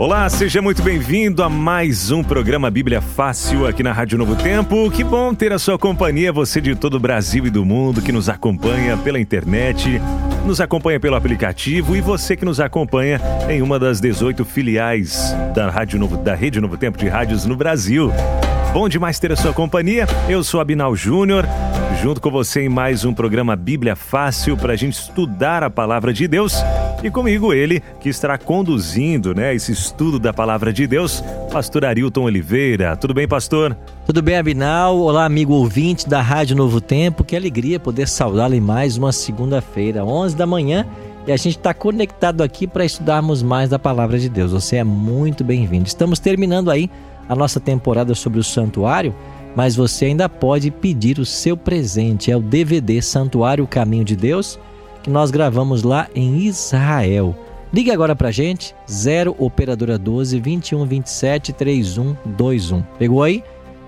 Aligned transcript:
Olá, 0.00 0.26
seja 0.30 0.62
muito 0.62 0.82
bem-vindo 0.82 1.42
a 1.42 1.50
mais 1.50 2.10
um 2.10 2.24
programa 2.24 2.70
Bíblia 2.70 3.02
Fácil 3.02 3.66
aqui 3.66 3.82
na 3.82 3.92
Rádio 3.92 4.16
Novo 4.16 4.34
Tempo. 4.34 4.90
Que 4.90 5.04
bom 5.04 5.34
ter 5.34 5.52
a 5.52 5.58
sua 5.58 5.78
companhia, 5.78 6.32
você 6.32 6.58
de 6.58 6.74
todo 6.74 6.94
o 6.94 6.98
Brasil 6.98 7.46
e 7.46 7.50
do 7.50 7.66
mundo 7.66 8.00
que 8.00 8.10
nos 8.10 8.26
acompanha 8.26 8.96
pela 8.96 9.20
internet, 9.20 10.00
nos 10.46 10.58
acompanha 10.58 10.98
pelo 10.98 11.16
aplicativo 11.16 11.94
e 11.94 12.00
você 12.00 12.34
que 12.34 12.46
nos 12.46 12.60
acompanha 12.60 13.20
em 13.50 13.60
uma 13.60 13.78
das 13.78 14.00
18 14.00 14.42
filiais 14.42 15.36
da 15.54 15.68
Rádio 15.68 15.98
Novo, 15.98 16.16
da 16.16 16.34
Rede 16.34 16.62
Novo 16.62 16.78
Tempo 16.78 16.96
de 16.96 17.06
rádios 17.06 17.44
no 17.44 17.54
Brasil. 17.54 18.10
Bom 18.72 18.88
demais 18.88 19.18
ter 19.18 19.30
a 19.32 19.36
sua 19.36 19.52
companhia. 19.52 20.06
Eu 20.30 20.42
sou 20.42 20.62
Abinal 20.62 20.96
Júnior, 20.96 21.44
junto 22.00 22.22
com 22.22 22.30
você 22.30 22.62
em 22.62 22.70
mais 22.70 23.04
um 23.04 23.12
programa 23.12 23.54
Bíblia 23.54 23.94
Fácil 23.94 24.56
para 24.56 24.72
a 24.72 24.76
gente 24.76 24.94
estudar 24.94 25.62
a 25.62 25.68
palavra 25.68 26.10
de 26.10 26.26
Deus. 26.26 26.54
E 27.02 27.10
comigo 27.10 27.54
ele, 27.54 27.82
que 27.98 28.10
estará 28.10 28.36
conduzindo 28.36 29.34
né, 29.34 29.54
esse 29.54 29.72
estudo 29.72 30.18
da 30.18 30.34
palavra 30.34 30.70
de 30.70 30.86
Deus, 30.86 31.24
pastor 31.50 31.86
Arilton 31.86 32.24
Oliveira. 32.24 32.94
Tudo 32.94 33.14
bem, 33.14 33.26
pastor? 33.26 33.74
Tudo 34.04 34.20
bem, 34.20 34.36
Abinal? 34.36 34.98
Olá, 34.98 35.24
amigo 35.24 35.54
ouvinte 35.54 36.06
da 36.06 36.20
Rádio 36.20 36.54
Novo 36.54 36.78
Tempo. 36.78 37.24
Que 37.24 37.34
alegria 37.34 37.80
poder 37.80 38.06
saudá-lo 38.06 38.54
em 38.54 38.60
mais 38.60 38.98
uma 38.98 39.12
segunda-feira, 39.12 40.04
11 40.04 40.36
da 40.36 40.46
manhã. 40.46 40.86
E 41.26 41.32
a 41.32 41.36
gente 41.38 41.56
está 41.56 41.72
conectado 41.72 42.42
aqui 42.42 42.66
para 42.66 42.84
estudarmos 42.84 43.42
mais 43.42 43.70
da 43.70 43.78
palavra 43.78 44.18
de 44.18 44.28
Deus. 44.28 44.52
Você 44.52 44.76
é 44.76 44.84
muito 44.84 45.42
bem-vindo. 45.42 45.86
Estamos 45.86 46.18
terminando 46.18 46.70
aí 46.70 46.90
a 47.26 47.34
nossa 47.34 47.58
temporada 47.58 48.14
sobre 48.14 48.40
o 48.40 48.44
santuário, 48.44 49.14
mas 49.56 49.74
você 49.74 50.06
ainda 50.06 50.28
pode 50.28 50.70
pedir 50.70 51.18
o 51.18 51.24
seu 51.24 51.56
presente. 51.56 52.30
É 52.30 52.36
o 52.36 52.40
DVD 52.40 53.00
Santuário 53.00 53.66
Caminho 53.66 54.04
de 54.04 54.16
Deus, 54.16 54.58
que 55.02 55.10
nós 55.10 55.30
gravamos 55.30 55.82
lá 55.82 56.08
em 56.14 56.38
Israel. 56.38 57.36
Ligue 57.72 57.90
agora 57.90 58.16
pra 58.16 58.30
gente, 58.30 58.74
0 58.90 59.34
operadora 59.38 59.96
12 59.96 60.40
21 60.40 60.84
27 60.84 61.52
3121. 61.52 62.82
Pegou 62.98 63.22
aí? 63.22 63.44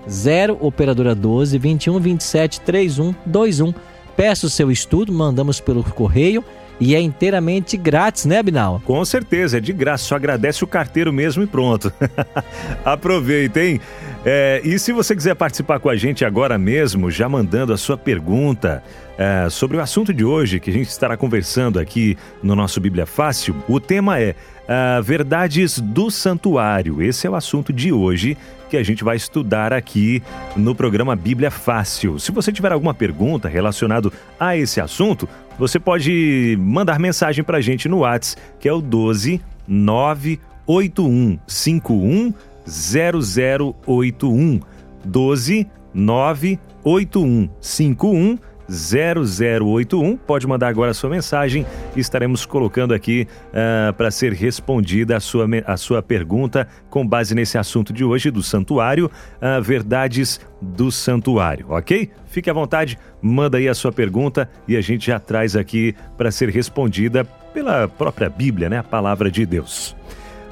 0 0.09 0.57
operadora 0.61 1.13
12 1.13 1.57
21 1.57 1.99
27 1.99 2.61
3121. 2.61 3.73
Peça 4.15 4.47
o 4.47 4.49
seu 4.49 4.71
estudo, 4.71 5.11
mandamos 5.11 5.59
pelo 5.59 5.83
correio 5.83 6.43
e 6.79 6.95
é 6.95 6.99
inteiramente 6.99 7.77
grátis, 7.77 8.25
né, 8.25 8.41
Binal? 8.41 8.81
Com 8.85 9.03
certeza, 9.05 9.57
é 9.57 9.59
de 9.59 9.73
graça, 9.73 10.05
só 10.05 10.15
agradece 10.15 10.63
o 10.63 10.67
carteiro 10.67 11.13
mesmo 11.13 11.43
e 11.43 11.47
pronto. 11.47 11.91
Aproveitem. 12.83 13.79
É, 14.25 14.61
e 14.63 14.79
se 14.79 14.93
você 14.93 15.13
quiser 15.13 15.35
participar 15.35 15.79
com 15.79 15.89
a 15.89 15.97
gente 15.97 16.23
agora 16.23 16.57
mesmo, 16.57 17.11
já 17.11 17.27
mandando 17.27 17.73
a 17.73 17.77
sua 17.77 17.97
pergunta 17.97 18.81
é, 19.17 19.49
sobre 19.49 19.75
o 19.75 19.81
assunto 19.81 20.13
de 20.13 20.23
hoje 20.23 20.61
que 20.61 20.69
a 20.69 20.73
gente 20.73 20.87
estará 20.87 21.17
conversando 21.17 21.77
aqui 21.77 22.17
no 22.41 22.55
nosso 22.55 22.79
Bíblia 22.79 23.05
Fácil, 23.05 23.53
o 23.67 23.81
tema 23.81 24.21
é 24.21 24.33
uh, 24.63 25.03
Verdades 25.03 25.77
do 25.77 26.09
Santuário. 26.09 27.01
Esse 27.01 27.27
é 27.27 27.29
o 27.29 27.35
assunto 27.35 27.73
de 27.73 27.91
hoje 27.91 28.37
que 28.69 28.77
a 28.77 28.83
gente 28.83 29.03
vai 29.03 29.17
estudar 29.17 29.73
aqui 29.73 30.23
no 30.55 30.73
programa 30.73 31.17
Bíblia 31.17 31.51
Fácil. 31.51 32.17
Se 32.17 32.31
você 32.31 32.49
tiver 32.49 32.71
alguma 32.71 32.93
pergunta 32.93 33.49
relacionada 33.49 34.09
a 34.39 34.55
esse 34.55 34.79
assunto, 34.79 35.27
você 35.59 35.77
pode 35.79 36.57
mandar 36.61 36.97
mensagem 36.97 37.43
para 37.43 37.57
a 37.57 37.61
gente 37.61 37.89
no 37.89 37.97
WhatsApp, 37.99 38.41
que 38.59 38.69
é 38.69 38.73
o 38.73 38.81
12 38.81 39.41
98151 39.67 42.33
0081 42.65 44.59
12 45.05 45.67
98151 45.93 48.39
0081. 48.69 50.17
Pode 50.17 50.47
mandar 50.47 50.67
agora 50.67 50.91
a 50.91 50.93
sua 50.93 51.09
mensagem 51.09 51.65
e 51.95 51.99
estaremos 51.99 52.45
colocando 52.45 52.93
aqui 52.93 53.27
uh, 53.49 53.93
para 53.93 54.11
ser 54.11 54.33
respondida 54.33 55.17
a 55.17 55.19
sua, 55.19 55.45
a 55.65 55.77
sua 55.77 56.01
pergunta 56.01 56.67
com 56.89 57.05
base 57.05 57.35
nesse 57.35 57.57
assunto 57.57 57.91
de 57.91 58.03
hoje 58.03 58.31
do 58.31 58.41
santuário, 58.41 59.07
uh, 59.07 59.61
verdades 59.61 60.39
do 60.61 60.91
santuário, 60.91 61.67
ok? 61.69 62.09
Fique 62.27 62.49
à 62.49 62.53
vontade, 62.53 62.97
manda 63.21 63.57
aí 63.57 63.67
a 63.67 63.75
sua 63.75 63.91
pergunta 63.91 64.49
e 64.67 64.77
a 64.77 64.81
gente 64.81 65.07
já 65.07 65.19
traz 65.19 65.55
aqui 65.55 65.95
para 66.17 66.31
ser 66.31 66.49
respondida 66.49 67.25
pela 67.53 67.87
própria 67.87 68.29
Bíblia, 68.29 68.69
né? 68.69 68.79
A 68.79 68.83
palavra 68.83 69.29
de 69.29 69.45
Deus. 69.45 69.95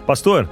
Pastor, 0.06 0.48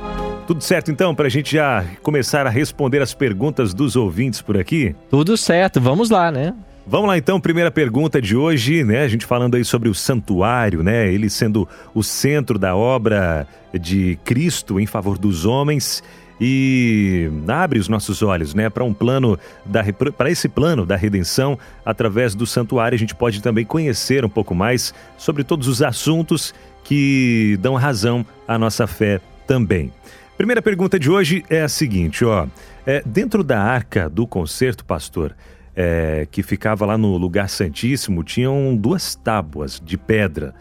tudo 0.49 0.63
certo 0.63 0.89
então 0.89 1.13
para 1.13 1.27
a 1.27 1.29
gente 1.29 1.53
já 1.53 1.85
começar 2.01 2.47
a 2.47 2.49
responder 2.49 3.03
as 3.03 3.13
perguntas 3.13 3.71
dos 3.71 3.95
ouvintes 3.95 4.41
por 4.41 4.57
aqui? 4.57 4.95
Tudo 5.07 5.37
certo, 5.37 5.79
vamos 5.79 6.09
lá, 6.09 6.31
né? 6.31 6.55
Vamos 6.87 7.07
lá 7.07 7.19
então, 7.19 7.39
primeira 7.39 7.69
pergunta 7.69 8.19
de 8.19 8.35
hoje, 8.35 8.83
né? 8.83 9.03
A 9.03 9.07
gente 9.07 9.27
falando 9.27 9.53
aí 9.53 9.63
sobre 9.63 9.89
o 9.89 9.93
santuário, 9.93 10.81
né? 10.81 11.13
Ele 11.13 11.29
sendo 11.29 11.69
o 11.93 12.01
centro 12.01 12.57
da 12.57 12.75
obra 12.75 13.45
de 13.79 14.17
Cristo 14.25 14.79
em 14.79 14.87
favor 14.87 15.19
dos 15.19 15.45
homens 15.45 16.01
e 16.41 17.29
abre 17.47 17.77
os 17.77 17.87
nossos 17.87 18.23
olhos, 18.23 18.55
né, 18.55 18.71
para 18.71 18.83
um 18.83 18.93
plano 18.93 19.37
da 19.63 19.83
para 20.17 20.31
esse 20.31 20.49
plano 20.49 20.83
da 20.83 20.95
redenção 20.95 21.59
através 21.85 22.33
do 22.33 22.47
santuário. 22.47 22.95
A 22.95 22.99
gente 22.99 23.13
pode 23.13 23.39
também 23.39 23.65
conhecer 23.65 24.25
um 24.25 24.29
pouco 24.29 24.55
mais 24.55 24.95
sobre 25.15 25.43
todos 25.43 25.67
os 25.67 25.83
assuntos 25.83 26.55
que 26.83 27.55
dão 27.61 27.75
razão 27.75 28.25
à 28.47 28.57
nossa 28.57 28.87
fé 28.87 29.21
também. 29.45 29.91
Primeira 30.39 30.61
pergunta 30.61 30.97
de 30.97 31.11
hoje 31.11 31.43
é 31.49 31.63
a 31.63 31.67
seguinte, 31.67 32.23
ó, 32.23 32.47
é, 32.85 33.03
dentro 33.05 33.43
da 33.43 33.61
arca 33.61 34.09
do 34.09 34.25
concerto, 34.25 34.85
pastor, 34.85 35.35
é, 35.75 36.25
que 36.31 36.41
ficava 36.41 36.85
lá 36.85 36.97
no 36.97 37.17
lugar 37.17 37.49
santíssimo, 37.49 38.23
tinham 38.23 38.73
duas 38.73 39.15
tábuas 39.15 39.81
de 39.83 39.97
pedra 39.97 40.55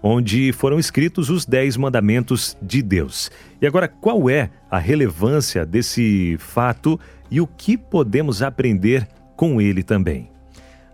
onde 0.00 0.52
foram 0.52 0.78
escritos 0.78 1.30
os 1.30 1.44
dez 1.44 1.76
mandamentos 1.76 2.56
de 2.62 2.80
Deus. 2.80 3.28
E 3.60 3.66
agora, 3.66 3.88
qual 3.88 4.30
é 4.30 4.50
a 4.70 4.78
relevância 4.78 5.66
desse 5.66 6.36
fato 6.38 6.98
e 7.28 7.40
o 7.40 7.46
que 7.48 7.76
podemos 7.76 8.40
aprender 8.40 9.08
com 9.34 9.60
ele 9.60 9.82
também? 9.82 10.30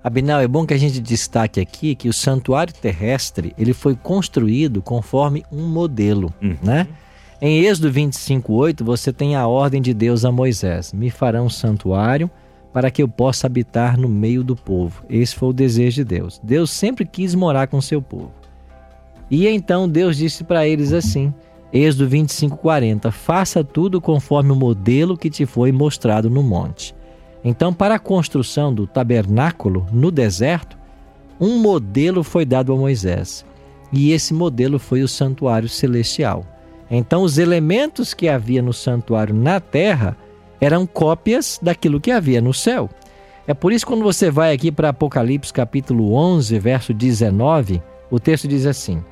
Abinal, 0.03 0.41
é 0.41 0.49
bom 0.49 0.65
que 0.65 0.73
a 0.73 0.79
gente 0.79 0.99
destaque 0.99 1.61
aqui 1.61 1.95
que 1.95 2.09
o 2.09 2.13
santuário 2.15 2.73
terrestre 2.73 3.53
ele 3.59 3.75
foi 3.75 3.95
construído 3.95 4.81
conforme 4.81 5.45
um 5.53 5.69
modelo, 5.69 6.33
uhum. 6.41 6.57
né? 6.63 6.89
Em 7.43 7.65
Êxodo 7.65 7.91
25:8 7.91 8.85
você 8.85 9.11
tem 9.13 9.35
a 9.35 9.47
ordem 9.49 9.81
de 9.81 9.95
Deus 9.95 10.27
a 10.27 10.31
Moisés: 10.31 10.93
"Me 10.93 11.09
farão 11.11 11.47
um 11.47 11.51
santuário 11.51 12.31
para 12.71 12.91
que 12.91 13.03
eu 13.03 13.09
possa 13.09 13.47
habitar 13.47 13.99
no 13.99 14.11
meio 14.11 14.45
do 14.45 14.55
povo". 14.55 15.03
Esse 15.09 15.35
foi 15.35 15.49
o 15.49 15.55
desejo 15.55 15.97
de 15.97 16.05
Deus. 16.05 16.39
Deus 16.45 16.71
sempre 16.71 17.07
quis 17.07 17.35
morar 17.35 17.67
com 17.67 17.81
seu 17.81 18.03
povo. 18.03 18.33
E 19.31 19.49
então 19.49 19.89
Deus 19.89 20.19
disse 20.19 20.45
para 20.45 20.69
eles 20.69 20.93
assim: 20.93 21.33
Êxodo 21.73 22.09
25:40 22.11 23.11
Faça 23.11 23.65
tudo 23.65 24.03
conforme 24.03 24.53
o 24.53 24.57
modelo 24.57 25.17
que 25.17 25.31
te 25.31 25.47
foi 25.47 25.73
mostrado 25.73 26.29
no 26.29 26.43
monte. 26.43 26.95
Então, 27.43 27.73
para 27.73 27.95
a 27.95 27.99
construção 27.99 28.75
do 28.75 28.87
tabernáculo 28.87 29.87
no 29.91 30.11
deserto, 30.11 30.77
um 31.41 31.59
modelo 31.59 32.23
foi 32.23 32.45
dado 32.45 32.71
a 32.71 32.77
Moisés. 32.77 33.47
E 33.91 34.13
esse 34.13 34.35
modelo 34.35 34.79
foi 34.79 35.03
o 35.03 35.09
santuário 35.09 35.71
celestial. 35.71 36.45
Então, 36.91 37.23
os 37.23 37.39
elementos 37.39 38.13
que 38.13 38.29
havia 38.29 38.61
no 38.61 38.73
santuário 38.73 39.35
na 39.35 39.61
terra 39.61 40.17
eram 40.61 40.87
cópias 40.87 41.59
daquilo 41.63 42.01
que 42.01 42.11
havia 42.11 42.41
no 42.41 42.53
céu. 42.53 42.91
É 43.47 43.55
por 43.55 43.73
isso 43.73 43.87
quando 43.87 44.03
você 44.03 44.31
vai 44.31 44.53
aqui 44.53 44.71
para 44.71 44.91
Apocalipse 44.91 45.53
capítulo 45.53 46.15
11, 46.15 46.59
verso 46.59 46.93
19, 46.93 47.83
o 48.11 48.19
texto 48.19 48.47
diz 48.47 48.67
assim: 48.67 49.03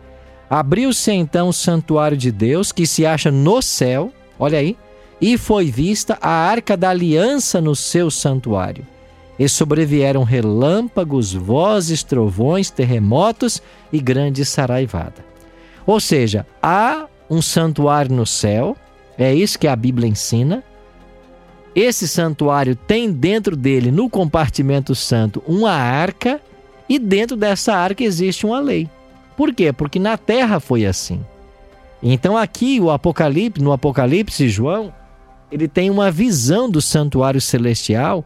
Abriu-se 0.50 1.12
então 1.12 1.48
o 1.48 1.52
santuário 1.52 2.16
de 2.16 2.30
Deus 2.30 2.72
que 2.72 2.86
se 2.86 3.06
acha 3.06 3.30
no 3.30 3.62
céu, 3.62 4.12
olha 4.38 4.58
aí, 4.58 4.76
e 5.20 5.36
foi 5.36 5.70
vista 5.70 6.18
a 6.20 6.30
arca 6.30 6.76
da 6.76 6.90
aliança 6.90 7.60
no 7.60 7.74
seu 7.74 8.10
santuário. 8.10 8.86
E 9.38 9.48
sobrevieram 9.48 10.24
relâmpagos, 10.24 11.32
vozes, 11.32 12.02
trovões, 12.02 12.70
terremotos 12.70 13.62
e 13.92 14.00
grande 14.00 14.44
saraivada. 14.44 15.24
Ou 15.86 16.00
seja, 16.00 16.44
há 16.60 17.06
um 17.30 17.42
santuário 17.42 18.14
no 18.14 18.26
céu, 18.26 18.76
é 19.16 19.34
isso 19.34 19.58
que 19.58 19.66
a 19.66 19.76
Bíblia 19.76 20.08
ensina. 20.08 20.62
Esse 21.74 22.08
santuário 22.08 22.74
tem 22.74 23.12
dentro 23.12 23.56
dele, 23.56 23.90
no 23.90 24.08
compartimento 24.08 24.94
santo, 24.94 25.42
uma 25.46 25.72
arca, 25.72 26.40
e 26.88 26.98
dentro 26.98 27.36
dessa 27.36 27.74
arca 27.74 28.02
existe 28.02 28.46
uma 28.46 28.60
lei. 28.60 28.88
Por 29.36 29.52
quê? 29.54 29.72
Porque 29.72 29.98
na 29.98 30.16
terra 30.16 30.58
foi 30.58 30.86
assim. 30.86 31.20
Então 32.02 32.36
aqui 32.36 32.80
o 32.80 32.90
Apocalipse, 32.90 33.62
no 33.62 33.72
Apocalipse, 33.72 34.48
João, 34.48 34.92
ele 35.50 35.68
tem 35.68 35.90
uma 35.90 36.10
visão 36.10 36.70
do 36.70 36.80
santuário 36.80 37.40
celestial 37.40 38.24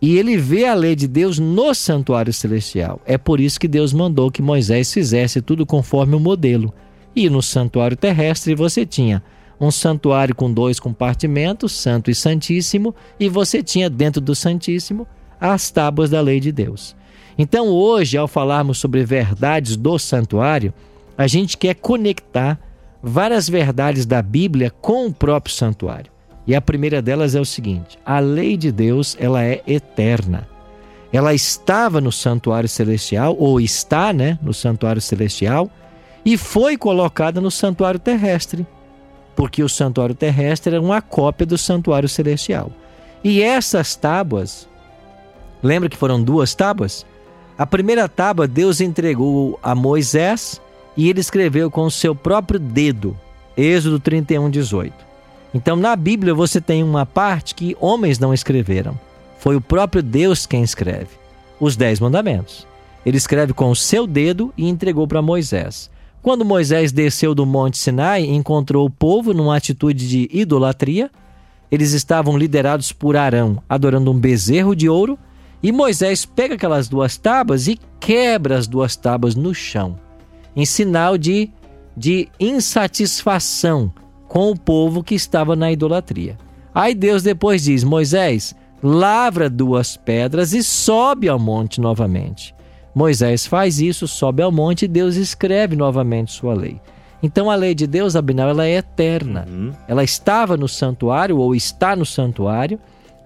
e 0.00 0.16
ele 0.16 0.36
vê 0.36 0.66
a 0.66 0.74
lei 0.74 0.96
de 0.96 1.06
Deus 1.06 1.38
no 1.38 1.74
santuário 1.74 2.32
celestial. 2.32 3.00
É 3.04 3.18
por 3.18 3.40
isso 3.40 3.60
que 3.60 3.68
Deus 3.68 3.92
mandou 3.92 4.30
que 4.30 4.42
Moisés 4.42 4.92
fizesse 4.92 5.42
tudo 5.42 5.66
conforme 5.66 6.14
o 6.14 6.20
modelo. 6.20 6.72
E 7.14 7.28
no 7.28 7.42
santuário 7.42 7.96
terrestre 7.96 8.54
você 8.54 8.86
tinha 8.86 9.22
um 9.60 9.70
santuário 9.70 10.34
com 10.34 10.50
dois 10.50 10.80
compartimentos, 10.80 11.72
Santo 11.72 12.10
e 12.10 12.14
Santíssimo, 12.14 12.94
e 13.18 13.28
você 13.28 13.62
tinha 13.62 13.90
dentro 13.90 14.20
do 14.20 14.34
Santíssimo 14.34 15.06
as 15.38 15.70
tábuas 15.70 16.08
da 16.08 16.20
lei 16.20 16.40
de 16.40 16.50
Deus. 16.50 16.96
Então, 17.36 17.68
hoje, 17.68 18.16
ao 18.16 18.26
falarmos 18.26 18.78
sobre 18.78 19.04
verdades 19.04 19.76
do 19.76 19.98
santuário, 19.98 20.72
a 21.16 21.26
gente 21.26 21.56
quer 21.56 21.74
conectar 21.74 22.58
várias 23.02 23.48
verdades 23.48 24.06
da 24.06 24.22
Bíblia 24.22 24.70
com 24.70 25.06
o 25.06 25.12
próprio 25.12 25.54
santuário. 25.54 26.10
E 26.46 26.54
a 26.54 26.60
primeira 26.60 27.00
delas 27.00 27.34
é 27.34 27.40
o 27.40 27.44
seguinte: 27.44 27.98
a 28.04 28.18
lei 28.18 28.56
de 28.56 28.72
Deus, 28.72 29.16
ela 29.20 29.42
é 29.44 29.62
eterna. 29.66 30.48
Ela 31.12 31.34
estava 31.34 32.00
no 32.00 32.12
santuário 32.12 32.68
celestial 32.68 33.36
ou 33.38 33.60
está, 33.60 34.12
né, 34.12 34.38
no 34.40 34.54
santuário 34.54 35.00
celestial 35.00 35.70
e 36.24 36.36
foi 36.36 36.76
colocada 36.76 37.40
no 37.40 37.50
santuário 37.50 37.98
terrestre, 37.98 38.66
porque 39.34 39.62
o 39.62 39.68
santuário 39.68 40.14
terrestre 40.14 40.74
era 40.74 40.82
uma 40.82 41.00
cópia 41.00 41.46
do 41.46 41.56
santuário 41.56 42.08
celestial. 42.08 42.70
E 43.22 43.42
essas 43.42 43.96
tábuas, 43.96 44.68
lembra 45.62 45.88
que 45.88 45.96
foram 45.96 46.22
duas 46.22 46.54
tábuas? 46.54 47.06
A 47.56 47.66
primeira 47.66 48.08
tábua 48.08 48.48
Deus 48.48 48.80
entregou 48.80 49.58
a 49.62 49.74
Moisés 49.74 50.60
e 50.96 51.08
ele 51.08 51.20
escreveu 51.20 51.70
com 51.70 51.82
o 51.82 51.90
seu 51.90 52.14
próprio 52.14 52.58
dedo. 52.58 53.16
Êxodo 53.56 54.00
31, 54.00 54.48
18. 54.50 54.94
Então, 55.52 55.76
na 55.76 55.94
Bíblia, 55.96 56.32
você 56.32 56.60
tem 56.60 56.82
uma 56.82 57.04
parte 57.04 57.54
que 57.54 57.76
homens 57.80 58.18
não 58.18 58.32
escreveram. 58.32 58.98
Foi 59.38 59.56
o 59.56 59.60
próprio 59.60 60.02
Deus 60.02 60.46
quem 60.46 60.62
escreve. 60.62 61.08
Os 61.58 61.76
Dez 61.76 62.00
Mandamentos. 62.00 62.66
Ele 63.04 63.16
escreve 63.16 63.52
com 63.52 63.70
o 63.70 63.76
seu 63.76 64.06
dedo 64.06 64.52
e 64.56 64.68
entregou 64.68 65.06
para 65.06 65.20
Moisés. 65.20 65.90
Quando 66.22 66.44
Moisés 66.44 66.92
desceu 66.92 67.34
do 67.34 67.46
Monte 67.46 67.78
Sinai, 67.78 68.24
encontrou 68.24 68.86
o 68.86 68.90
povo 68.90 69.32
numa 69.32 69.56
atitude 69.56 70.08
de 70.08 70.28
idolatria. 70.32 71.10
Eles 71.70 71.92
estavam 71.92 72.36
liderados 72.36 72.92
por 72.92 73.16
Arão, 73.16 73.62
adorando 73.68 74.10
um 74.10 74.18
bezerro 74.18 74.76
de 74.76 74.88
ouro. 74.88 75.18
E 75.62 75.72
Moisés 75.72 76.24
pega 76.24 76.54
aquelas 76.54 76.88
duas 76.88 77.16
tábuas 77.16 77.68
e 77.68 77.78
quebra 77.98 78.58
as 78.58 78.66
duas 78.66 78.96
tábuas 78.96 79.34
no 79.34 79.54
chão 79.54 79.98
em 80.54 80.64
sinal 80.64 81.16
de, 81.16 81.50
de 81.96 82.28
insatisfação 82.38 83.92
com 84.28 84.50
o 84.50 84.58
povo 84.58 85.02
que 85.02 85.14
estava 85.14 85.56
na 85.56 85.72
idolatria. 85.72 86.36
Aí 86.74 86.94
Deus 86.94 87.22
depois 87.22 87.64
diz: 87.64 87.82
Moisés, 87.84 88.54
lavra 88.82 89.50
duas 89.50 89.96
pedras 89.96 90.52
e 90.52 90.62
sobe 90.62 91.28
ao 91.28 91.38
monte 91.38 91.80
novamente. 91.80 92.54
Moisés 92.94 93.46
faz 93.46 93.80
isso, 93.80 94.08
sobe 94.08 94.42
ao 94.42 94.50
monte 94.50 94.84
e 94.84 94.88
Deus 94.88 95.16
escreve 95.16 95.76
novamente 95.76 96.32
sua 96.32 96.54
lei. 96.54 96.80
Então 97.22 97.50
a 97.50 97.54
lei 97.54 97.74
de 97.74 97.86
Deus, 97.86 98.16
Abinal, 98.16 98.48
ela 98.48 98.66
é 98.66 98.76
eterna. 98.76 99.46
Uhum. 99.48 99.72
Ela 99.86 100.02
estava 100.02 100.56
no 100.56 100.66
santuário 100.66 101.38
ou 101.38 101.54
está 101.54 101.94
no 101.94 102.06
santuário, 102.06 102.78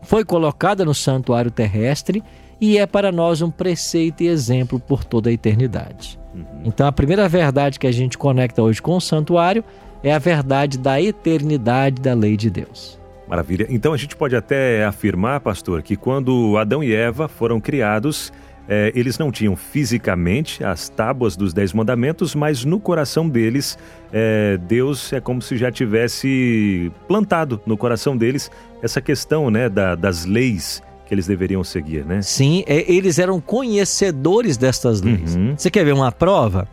foi 0.03 0.25
colocada 0.25 0.85
no 0.85 0.95
santuário 0.95 1.51
terrestre 1.51 2.23
e 2.61 2.79
é 2.79 2.87
para 2.87 3.13
nós 3.13 3.43
um 3.43 3.51
preceito 3.51 4.23
e 4.23 4.29
exemplo 4.29 4.79
por 4.79 5.05
toda 5.05 5.31
a 5.31 5.33
eternidade. 5.33 6.19
Uhum. 6.35 6.63
Então, 6.65 6.87
a 6.87 6.93
primeira 6.93 7.29
verdade 7.29 7.79
que 7.79 7.87
a 7.87 7.93
gente 7.93 8.19
conecta 8.19 8.63
hoje 8.63 8.83
com 8.83 8.97
o 8.97 9.01
santuário 9.01 9.65
é 10.03 10.13
a 10.13 10.19
verdade 10.19 10.79
da 10.79 11.01
eternidade 11.01 12.03
da 12.03 12.15
lei 12.15 12.37
de 12.37 12.51
Deus. 12.51 12.99
Maravilha. 13.29 13.67
Então, 13.71 13.93
a 13.93 13.97
gente 13.97 14.17
pode 14.17 14.37
até 14.37 14.85
afirmar, 14.85 15.41
pastor, 15.41 15.83
que 15.83 15.97
quando 15.97 16.57
Adão 16.59 16.83
e 16.85 16.95
Eva 16.95 17.29
foram 17.29 17.61
criados, 17.61 18.33
é, 18.69 18.93
eles 18.95 19.19
não 19.19 19.31
tinham 19.31 19.55
fisicamente 19.55 20.65
as 20.65 20.89
tábuas 20.89 21.37
dos 21.37 21.53
Dez 21.53 21.73
Mandamentos, 21.73 22.35
mas 22.35 22.65
no 22.65 22.81
coração 22.81 23.29
deles, 23.29 23.79
é, 24.13 24.59
Deus 24.67 25.13
é 25.13 25.21
como 25.21 25.43
se 25.43 25.57
já 25.57 25.71
tivesse 25.71 26.91
plantado 27.07 27.61
no 27.67 27.77
coração 27.77 28.17
deles 28.17 28.51
essa 28.83 29.01
questão 29.01 29.51
né, 29.51 29.69
da, 29.69 29.95
das 29.95 30.25
leis 30.25 30.83
que 31.07 31.15
eles 31.15 31.27
deveriam 31.27 31.63
seguir, 31.63 32.05
né? 32.05 32.23
Sim, 32.23 32.65
é, 32.67 32.91
eles 32.91 33.19
eram 33.19 33.39
conhecedores 33.41 34.57
destas 34.57 35.03
leis. 35.03 35.37
Uhum. 35.37 35.55
Você 35.57 35.71
quer 35.71 35.85
ver 35.85 35.93
uma 35.93 36.11
prova? 36.11 36.67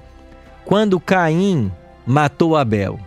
Quando 0.63 0.99
Caim 0.99 1.69
matou 2.05 2.55
Abel, 2.55 2.97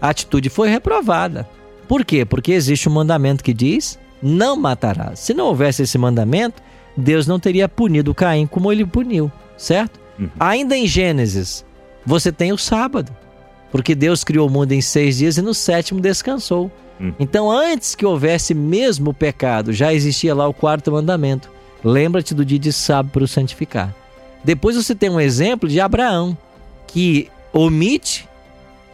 a 0.00 0.08
atitude 0.08 0.48
foi 0.48 0.70
reprovada. 0.70 1.46
Por 1.86 2.04
quê? 2.04 2.24
Porque 2.24 2.52
existe 2.52 2.88
um 2.88 2.92
mandamento 2.92 3.44
que 3.44 3.52
diz: 3.52 3.98
não 4.22 4.56
matarás. 4.56 5.18
Se 5.18 5.34
não 5.34 5.46
houvesse 5.46 5.82
esse 5.82 5.98
mandamento, 5.98 6.62
Deus 6.96 7.26
não 7.26 7.40
teria 7.40 7.68
punido 7.68 8.14
Caim 8.14 8.46
como 8.46 8.70
ele 8.70 8.84
puniu, 8.84 9.30
certo? 9.56 10.00
Uhum. 10.18 10.28
Ainda 10.38 10.76
em 10.76 10.86
Gênesis, 10.86 11.64
você 12.06 12.30
tem 12.30 12.52
o 12.52 12.58
sábado, 12.58 13.14
porque 13.72 13.94
Deus 13.94 14.22
criou 14.22 14.48
o 14.48 14.50
mundo 14.50 14.72
em 14.72 14.80
seis 14.80 15.18
dias 15.18 15.36
e 15.36 15.42
no 15.42 15.54
sétimo 15.54 16.00
descansou. 16.00 16.70
Hum. 17.00 17.12
Então, 17.18 17.50
antes 17.50 17.94
que 17.94 18.06
houvesse 18.06 18.54
mesmo 18.54 19.10
o 19.10 19.14
pecado, 19.14 19.72
já 19.72 19.92
existia 19.92 20.34
lá 20.34 20.46
o 20.46 20.54
quarto 20.54 20.92
mandamento. 20.92 21.50
Lembra-te 21.82 22.34
do 22.34 22.44
dia 22.44 22.58
de 22.58 22.72
sábado 22.72 23.12
para 23.12 23.24
o 23.24 23.28
santificar. 23.28 23.94
Depois 24.44 24.76
você 24.76 24.94
tem 24.94 25.10
um 25.10 25.20
exemplo 25.20 25.68
de 25.68 25.80
Abraão, 25.80 26.36
que 26.86 27.28
omite 27.52 28.28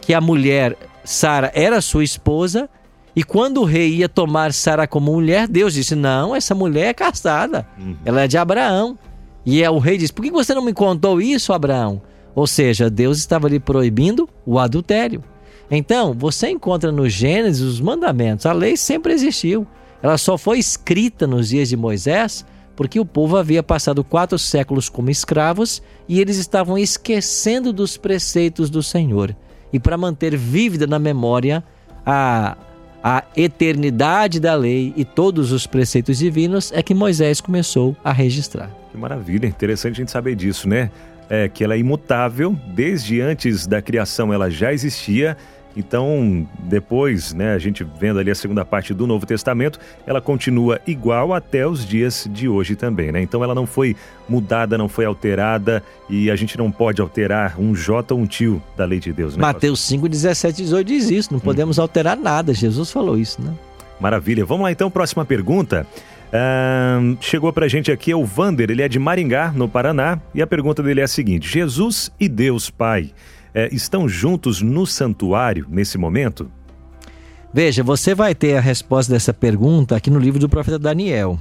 que 0.00 0.14
a 0.14 0.20
mulher 0.20 0.76
Sara 1.04 1.50
era 1.54 1.80
sua 1.80 2.04
esposa, 2.04 2.68
e 3.14 3.24
quando 3.24 3.60
o 3.60 3.64
rei 3.64 3.96
ia 3.96 4.08
tomar 4.08 4.52
Sara 4.52 4.86
como 4.86 5.12
mulher, 5.12 5.48
Deus 5.48 5.74
disse: 5.74 5.94
Não, 5.94 6.34
essa 6.34 6.54
mulher 6.54 6.88
é 6.88 6.94
casada, 6.94 7.66
uhum. 7.78 7.96
ela 8.04 8.22
é 8.22 8.28
de 8.28 8.38
Abraão. 8.38 8.98
E 9.44 9.62
é, 9.62 9.70
o 9.70 9.78
rei 9.78 9.98
disse: 9.98 10.12
Por 10.12 10.24
que 10.24 10.30
você 10.30 10.54
não 10.54 10.64
me 10.64 10.72
contou 10.72 11.20
isso, 11.20 11.52
Abraão? 11.52 12.02
Ou 12.34 12.46
seja, 12.46 12.88
Deus 12.88 13.18
estava 13.18 13.48
lhe 13.48 13.58
proibindo 13.58 14.28
o 14.46 14.58
adultério. 14.58 15.22
Então, 15.70 16.14
você 16.14 16.48
encontra 16.48 16.90
no 16.90 17.08
Gênesis 17.08 17.62
os 17.62 17.80
mandamentos. 17.80 18.46
A 18.46 18.52
lei 18.52 18.76
sempre 18.76 19.12
existiu. 19.12 19.66
Ela 20.02 20.16
só 20.16 20.38
foi 20.38 20.58
escrita 20.58 21.26
nos 21.26 21.48
dias 21.48 21.68
de 21.68 21.76
Moisés 21.76 22.44
porque 22.80 22.98
o 22.98 23.04
povo 23.04 23.36
havia 23.36 23.62
passado 23.62 24.02
quatro 24.02 24.38
séculos 24.38 24.88
como 24.88 25.10
escravos 25.10 25.82
e 26.08 26.18
eles 26.18 26.38
estavam 26.38 26.78
esquecendo 26.78 27.74
dos 27.74 27.98
preceitos 27.98 28.70
do 28.70 28.82
Senhor. 28.82 29.36
E 29.70 29.78
para 29.78 29.98
manter 29.98 30.34
vívida 30.34 30.86
na 30.86 30.98
memória 30.98 31.62
a, 32.06 32.56
a 33.02 33.24
eternidade 33.36 34.38
da 34.38 34.54
lei 34.54 34.92
e 34.96 35.04
todos 35.04 35.52
os 35.52 35.66
preceitos 35.66 36.18
divinos, 36.18 36.70
é 36.72 36.82
que 36.82 36.94
Moisés 36.94 37.40
começou 37.40 37.96
a 38.04 38.12
registrar. 38.12 38.70
Que 38.90 38.98
maravilha, 38.98 39.46
interessante 39.46 39.94
a 39.94 39.96
gente 39.96 40.10
saber 40.10 40.34
disso, 40.34 40.68
né? 40.68 40.90
É, 41.28 41.48
que 41.48 41.62
ela 41.62 41.74
é 41.74 41.78
imutável, 41.78 42.56
desde 42.74 43.20
antes 43.20 43.64
da 43.66 43.80
criação 43.80 44.32
ela 44.32 44.50
já 44.50 44.72
existia 44.72 45.36
então, 45.76 46.46
depois, 46.58 47.32
né, 47.32 47.54
a 47.54 47.58
gente 47.58 47.84
vendo 47.98 48.18
ali 48.18 48.30
a 48.30 48.34
segunda 48.34 48.64
parte 48.64 48.92
do 48.92 49.06
Novo 49.06 49.24
Testamento, 49.24 49.78
ela 50.06 50.20
continua 50.20 50.80
igual 50.86 51.32
até 51.32 51.66
os 51.66 51.86
dias 51.86 52.28
de 52.30 52.48
hoje 52.48 52.74
também, 52.74 53.12
né? 53.12 53.22
Então 53.22 53.44
ela 53.44 53.54
não 53.54 53.66
foi 53.66 53.96
mudada, 54.28 54.76
não 54.76 54.88
foi 54.88 55.04
alterada 55.04 55.82
e 56.08 56.30
a 56.30 56.36
gente 56.36 56.58
não 56.58 56.70
pode 56.70 57.00
alterar 57.00 57.60
um 57.60 57.74
J 57.74 58.14
ou 58.14 58.20
um 58.20 58.26
tio 58.26 58.62
da 58.76 58.84
lei 58.84 58.98
de 58.98 59.12
Deus, 59.12 59.36
né? 59.36 59.42
Mateus 59.42 59.80
5, 59.80 60.08
17 60.08 60.62
18 60.62 60.86
diz 60.86 61.10
isso, 61.10 61.32
não 61.32 61.40
podemos 61.40 61.78
hum. 61.78 61.82
alterar 61.82 62.16
nada, 62.16 62.52
Jesus 62.52 62.90
falou 62.90 63.16
isso, 63.16 63.40
né? 63.40 63.54
Maravilha. 64.00 64.44
Vamos 64.44 64.64
lá 64.64 64.72
então, 64.72 64.90
próxima 64.90 65.24
pergunta. 65.24 65.86
Uh, 66.30 67.16
chegou 67.20 67.52
pra 67.52 67.66
gente 67.68 67.90
aqui 67.90 68.12
é 68.12 68.16
o 68.16 68.24
Vander, 68.24 68.70
ele 68.70 68.82
é 68.82 68.88
de 68.88 68.98
Maringá, 68.98 69.52
no 69.52 69.68
Paraná, 69.68 70.18
e 70.32 70.40
a 70.40 70.46
pergunta 70.46 70.82
dele 70.82 71.00
é 71.00 71.04
a 71.04 71.08
seguinte: 71.08 71.48
Jesus 71.48 72.10
e 72.18 72.28
Deus 72.28 72.70
Pai 72.70 73.10
é, 73.54 73.68
estão 73.74 74.08
juntos 74.08 74.62
no 74.62 74.86
santuário 74.86 75.66
nesse 75.68 75.98
momento? 75.98 76.50
Veja, 77.52 77.82
você 77.82 78.14
vai 78.14 78.34
ter 78.34 78.56
a 78.56 78.60
resposta 78.60 79.12
dessa 79.12 79.34
pergunta 79.34 79.96
aqui 79.96 80.08
no 80.08 80.18
livro 80.18 80.38
do 80.38 80.48
profeta 80.48 80.78
Daniel. 80.78 81.38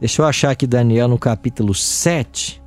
Deixa 0.00 0.22
eu 0.22 0.26
achar 0.26 0.50
aqui 0.50 0.66
Daniel 0.66 1.06
no 1.06 1.18
capítulo 1.18 1.74
7. 1.74 2.62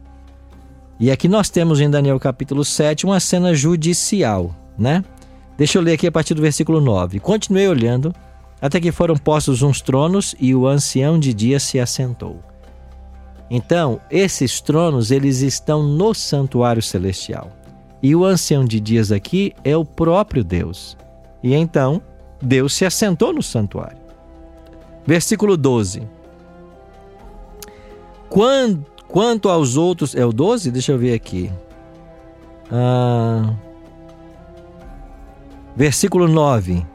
E 1.00 1.12
aqui 1.12 1.27
nós 1.27 1.50
temos 1.50 1.81
em 1.81 1.89
Daniel 1.89 2.19
capítulo 2.19 2.63
7 2.63 3.05
uma 3.05 3.19
cena 3.19 3.53
judicial, 3.53 4.55
né? 4.77 5.03
Deixa 5.57 5.77
eu 5.77 5.81
ler 5.81 5.93
aqui 5.93 6.05
a 6.05 6.12
partir 6.12 6.36
do 6.36 6.41
versículo 6.41 6.79
9. 6.79 7.19
Continuei 7.19 7.67
olhando, 7.67 8.13
até 8.62 8.79
que 8.79 8.91
foram 8.91 9.15
postos 9.15 9.63
uns 9.63 9.81
tronos 9.81 10.36
e 10.39 10.53
o 10.53 10.67
ancião 10.67 11.19
de 11.19 11.34
dia 11.34 11.60
se 11.60 11.79
assentou. 11.79 12.43
Então, 13.50 14.00
esses 14.12 14.62
tronos, 14.62 15.10
eles 15.10 15.41
estão 15.41 15.81
no 15.81 16.13
santuário 16.13 16.81
celestial. 16.81 17.56
E 18.01 18.16
o 18.16 18.24
ancião 18.24 18.63
de 18.63 18.80
dias 18.80 19.12
aqui 19.12 19.54
é 19.63 19.75
o 19.75 19.84
próprio 19.84 20.44
Deus. 20.44 20.98
E 21.42 21.54
então, 21.54 22.01
Deus 22.42 22.74
se 22.74 22.86
assentou 22.86 23.34
no 23.34 23.42
santuário. 23.42 23.98
Versículo 25.06 25.58
12. 25.58 26.08
Quanto, 28.30 29.50
aos 29.50 29.77
outros. 29.77 30.16
É 30.16 30.25
o 30.25 30.34
12? 30.34 30.70
Deixa 30.70 30.92
eu 30.92 30.98
ver 30.98 31.13
aqui. 31.13 31.51
Ah, 32.72 33.54
versículo 35.75 36.27
9. 36.27 36.86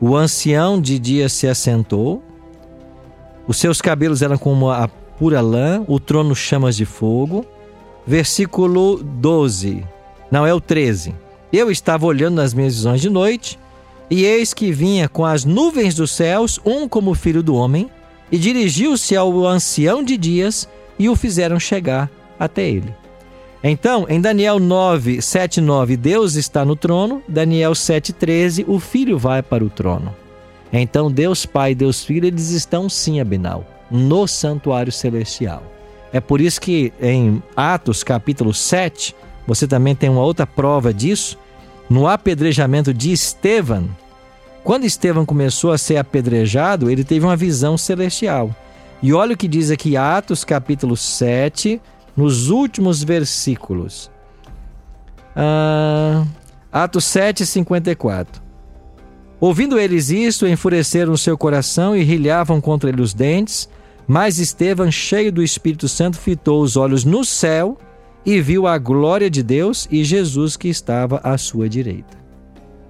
O 0.00 0.16
ancião 0.16 0.80
de 0.80 0.98
dia 0.98 1.28
se 1.28 1.48
assentou, 1.48 2.22
os 3.48 3.56
seus 3.56 3.80
cabelos 3.80 4.22
eram 4.22 4.38
como 4.38 4.70
a 4.70 4.86
pura 5.18 5.40
lã, 5.40 5.84
o 5.88 5.98
trono 5.98 6.36
chamas 6.36 6.76
de 6.76 6.84
fogo. 6.84 7.44
Versículo 8.06 9.02
12, 9.02 9.84
não 10.30 10.46
é 10.46 10.52
o 10.52 10.60
13. 10.60 11.14
Eu 11.52 11.70
estava 11.70 12.06
olhando 12.06 12.36
nas 12.36 12.52
minhas 12.52 12.74
visões 12.74 13.00
de 13.00 13.08
noite, 13.08 13.58
e 14.10 14.24
eis 14.24 14.54
que 14.54 14.72
vinha 14.72 15.08
com 15.08 15.24
as 15.24 15.44
nuvens 15.44 15.94
dos 15.94 16.10
céus 16.10 16.60
um 16.64 16.88
como 16.88 17.14
filho 17.14 17.42
do 17.42 17.54
homem, 17.54 17.90
e 18.30 18.38
dirigiu-se 18.38 19.16
ao 19.16 19.46
ancião 19.46 20.02
de 20.02 20.16
dias 20.16 20.68
e 20.98 21.08
o 21.08 21.16
fizeram 21.16 21.58
chegar 21.58 22.10
até 22.38 22.68
ele. 22.68 22.94
Então, 23.62 24.06
em 24.08 24.20
Daniel 24.20 24.60
9, 24.60 25.20
7, 25.20 25.60
9, 25.60 25.96
Deus 25.96 26.34
está 26.34 26.64
no 26.64 26.76
trono. 26.76 27.22
Daniel 27.26 27.74
7, 27.74 28.12
13, 28.12 28.64
o 28.68 28.78
filho 28.78 29.18
vai 29.18 29.42
para 29.42 29.64
o 29.64 29.70
trono. 29.70 30.14
Então, 30.72 31.10
Deus 31.10 31.44
Pai 31.44 31.72
e 31.72 31.74
Deus 31.74 32.04
Filho, 32.04 32.26
eles 32.26 32.50
estão 32.50 32.88
sim, 32.88 33.20
Abinal, 33.20 33.64
no 33.90 34.26
santuário 34.28 34.92
celestial. 34.92 35.62
É 36.12 36.20
por 36.20 36.40
isso 36.40 36.60
que 36.60 36.92
em 37.00 37.42
Atos 37.56 38.04
capítulo 38.04 38.54
7, 38.54 39.14
você 39.48 39.66
também 39.66 39.94
tem 39.94 40.10
uma 40.10 40.20
outra 40.20 40.46
prova 40.46 40.92
disso. 40.92 41.38
No 41.88 42.06
apedrejamento 42.06 42.92
de 42.92 43.10
Estevão, 43.10 43.88
quando 44.62 44.84
Estevão 44.84 45.24
começou 45.24 45.72
a 45.72 45.78
ser 45.78 45.96
apedrejado, 45.96 46.90
ele 46.90 47.02
teve 47.02 47.24
uma 47.24 47.34
visão 47.34 47.78
celestial. 47.78 48.54
E 49.02 49.10
olha 49.14 49.32
o 49.32 49.36
que 49.38 49.48
diz 49.48 49.70
aqui 49.70 49.96
Atos 49.96 50.44
capítulo 50.44 50.98
7, 50.98 51.80
nos 52.14 52.50
últimos 52.50 53.02
versículos. 53.02 54.10
Ah, 55.34 56.26
Atos 56.70 57.06
7, 57.06 57.46
54. 57.46 58.42
Ouvindo 59.40 59.78
eles 59.78 60.10
isso, 60.10 60.46
enfureceram 60.46 61.14
o 61.14 61.18
seu 61.18 61.38
coração 61.38 61.96
e 61.96 62.02
rilhavam 62.02 62.60
contra 62.60 62.90
ele 62.90 63.00
os 63.00 63.14
dentes. 63.14 63.66
Mas 64.06 64.38
Estevão, 64.38 64.90
cheio 64.90 65.32
do 65.32 65.42
Espírito 65.42 65.88
Santo, 65.88 66.18
fitou 66.18 66.60
os 66.60 66.76
olhos 66.76 67.02
no 67.02 67.24
céu 67.24 67.78
e 68.24 68.40
viu 68.40 68.66
a 68.66 68.76
glória 68.78 69.30
de 69.30 69.42
Deus 69.42 69.88
e 69.90 70.04
Jesus 70.04 70.56
que 70.56 70.68
estava 70.68 71.20
à 71.22 71.36
sua 71.38 71.68
direita. 71.68 72.16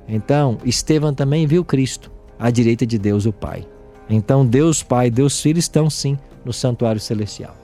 Então, 0.09 0.59
Estevão 0.65 1.13
também 1.13 1.47
viu 1.47 1.65
Cristo 1.65 2.11
à 2.39 2.51
direita 2.51 2.87
de 2.87 2.99
Deus, 2.99 3.27
o 3.27 3.33
Pai. 3.33 3.67
Então, 4.09 4.45
Deus 4.45 4.83
Pai 4.83 5.11
Deus 5.11 5.41
Filho 5.41 5.59
estão 5.59 5.91
sim 5.91 6.19
no 6.45 6.53
santuário 6.53 7.01
celestial. 7.01 7.55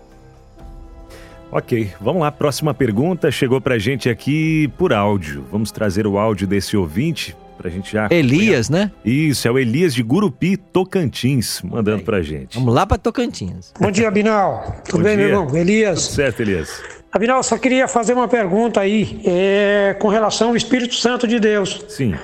Ok, 1.51 1.93
vamos 2.01 2.23
lá. 2.23 2.33
Próxima 2.33 2.75
pergunta 2.75 3.31
chegou 3.31 3.61
para 3.61 3.79
gente 3.79 4.09
aqui 4.09 4.69
por 4.77 4.93
áudio. 4.93 5.45
Vamos 5.51 5.71
trazer 5.71 6.07
o 6.07 6.19
áudio 6.19 6.47
desse 6.47 6.77
ouvinte 6.77 7.35
pra 7.57 7.71
gente 7.71 7.93
já. 7.93 8.09
Elias, 8.11 8.69
né? 8.69 8.91
Isso, 9.05 9.47
é 9.49 9.51
o 9.51 9.59
Elias 9.59 9.95
de 9.95 10.03
Gurupi, 10.03 10.57
Tocantins, 10.57 11.63
mandando 11.63 12.03
para 12.03 12.23
gente. 12.23 12.59
Vamos 12.59 12.75
lá 12.75 12.87
para 12.87 12.99
Tocantins. 12.99 13.73
Bom 13.81 13.91
dia, 13.91 14.11
Binal. 14.11 14.83
Tudo 14.85 14.99
Bom 14.99 15.05
bem, 15.05 15.17
dia. 15.17 15.27
meu 15.29 15.41
irmão? 15.41 15.57
Elias. 15.57 16.07
Tudo 16.07 16.15
certo, 16.17 16.41
Elias. 16.41 16.83
Abinal, 17.15 17.45
só 17.45 17.57
queria 17.57 17.87
fazer 17.87 18.13
uma 18.13 18.27
pergunta 18.27 18.81
aí 18.81 19.21
é, 19.25 19.95
com 20.01 20.09
relação 20.09 20.49
ao 20.49 20.57
Espírito 20.57 20.97
Santo 20.97 21.29
de 21.29 21.39
Deus. 21.39 21.85
Sim. 21.89 22.17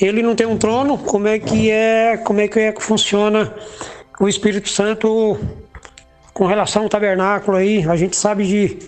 Ele 0.00 0.20
não 0.20 0.34
tem 0.34 0.46
um 0.46 0.56
trono? 0.56 0.98
Como 0.98 1.28
é 1.28 1.38
que 1.38 1.70
é? 1.70 2.16
Como 2.16 2.40
é 2.40 2.48
que 2.48 2.58
é 2.58 2.72
que 2.72 2.82
funciona 2.82 3.54
o 4.18 4.28
Espírito 4.28 4.68
Santo 4.68 5.38
com 6.34 6.44
relação 6.46 6.82
ao 6.82 6.88
tabernáculo 6.88 7.56
aí? 7.56 7.88
A 7.88 7.94
gente 7.94 8.16
sabe 8.16 8.44
de 8.44 8.78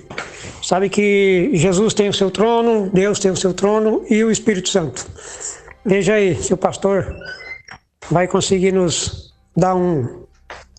sabe 0.61 0.89
que 0.89 1.51
Jesus 1.53 1.95
tem 1.95 2.09
o 2.09 2.13
seu 2.13 2.33
trono, 2.33 2.91
Deus 2.93 3.21
tem 3.21 3.31
o 3.31 3.37
seu 3.37 3.55
trono 3.55 4.03
e 4.11 4.25
o 4.25 4.33
Espírito 4.33 4.69
Santo. 4.69 5.07
Veja 5.85 6.15
aí 6.15 6.35
se 6.35 6.53
o 6.55 6.57
pastor 6.57 7.15
vai 8.11 8.27
conseguir 8.27 8.73
nos 8.73 9.35
dar 9.57 9.75
um, 9.75 10.25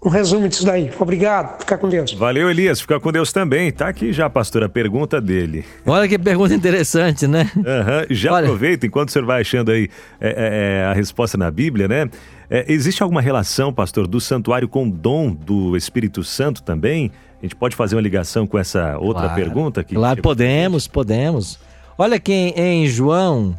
um 0.04 0.10
resumo 0.10 0.48
disso 0.48 0.66
daí. 0.66 0.92
Obrigado, 1.00 1.60
fica 1.60 1.78
com 1.78 1.90
Deus. 1.90 2.14
Valeu, 2.14 2.50
Elias, 2.50 2.82
fica 2.82 3.00
com 3.00 3.12
Deus 3.12 3.32
também. 3.32 3.72
Tá 3.72 3.88
aqui 3.88 4.12
já, 4.12 4.30
pastor, 4.30 4.64
a 4.64 4.70
pergunta 4.70 5.22
dele. 5.22 5.66
Olha 5.86 6.08
que 6.08 6.18
pergunta 6.18 6.54
interessante, 6.54 7.28
né? 7.28 7.50
Uhum. 7.56 7.64
Já 8.10 8.34
Olha... 8.34 8.46
aproveita, 8.46 8.86
enquanto 8.86 9.10
o 9.10 9.12
senhor 9.12 9.26
vai 9.26 9.42
achando 9.42 9.72
aí 9.72 9.90
é, 10.20 10.28
é, 10.28 10.34
é, 10.82 10.86
a 10.86 10.94
resposta 10.94 11.38
na 11.38 11.50
Bíblia, 11.50 11.88
né? 11.88 12.10
É, 12.50 12.66
existe 12.68 13.02
alguma 13.02 13.22
relação, 13.22 13.74
pastor, 13.74 14.08
do 14.08 14.20
santuário 14.20 14.68
com 14.68 14.88
o 14.88 14.92
dom 14.92 15.32
do 15.32 15.76
Espírito 15.76 16.24
Santo 16.24 16.62
também? 16.62 17.12
A 17.40 17.46
gente 17.46 17.56
pode 17.56 17.76
fazer 17.76 17.96
uma 17.96 18.02
ligação 18.02 18.46
com 18.46 18.58
essa 18.58 18.98
outra 18.98 19.24
claro, 19.24 19.36
pergunta? 19.36 19.84
Que 19.84 19.96
claro, 19.96 20.22
podemos, 20.22 20.88
podemos. 20.88 21.60
Olha 21.98 22.20
que 22.20 22.34
em 22.34 22.88
João 22.88 23.56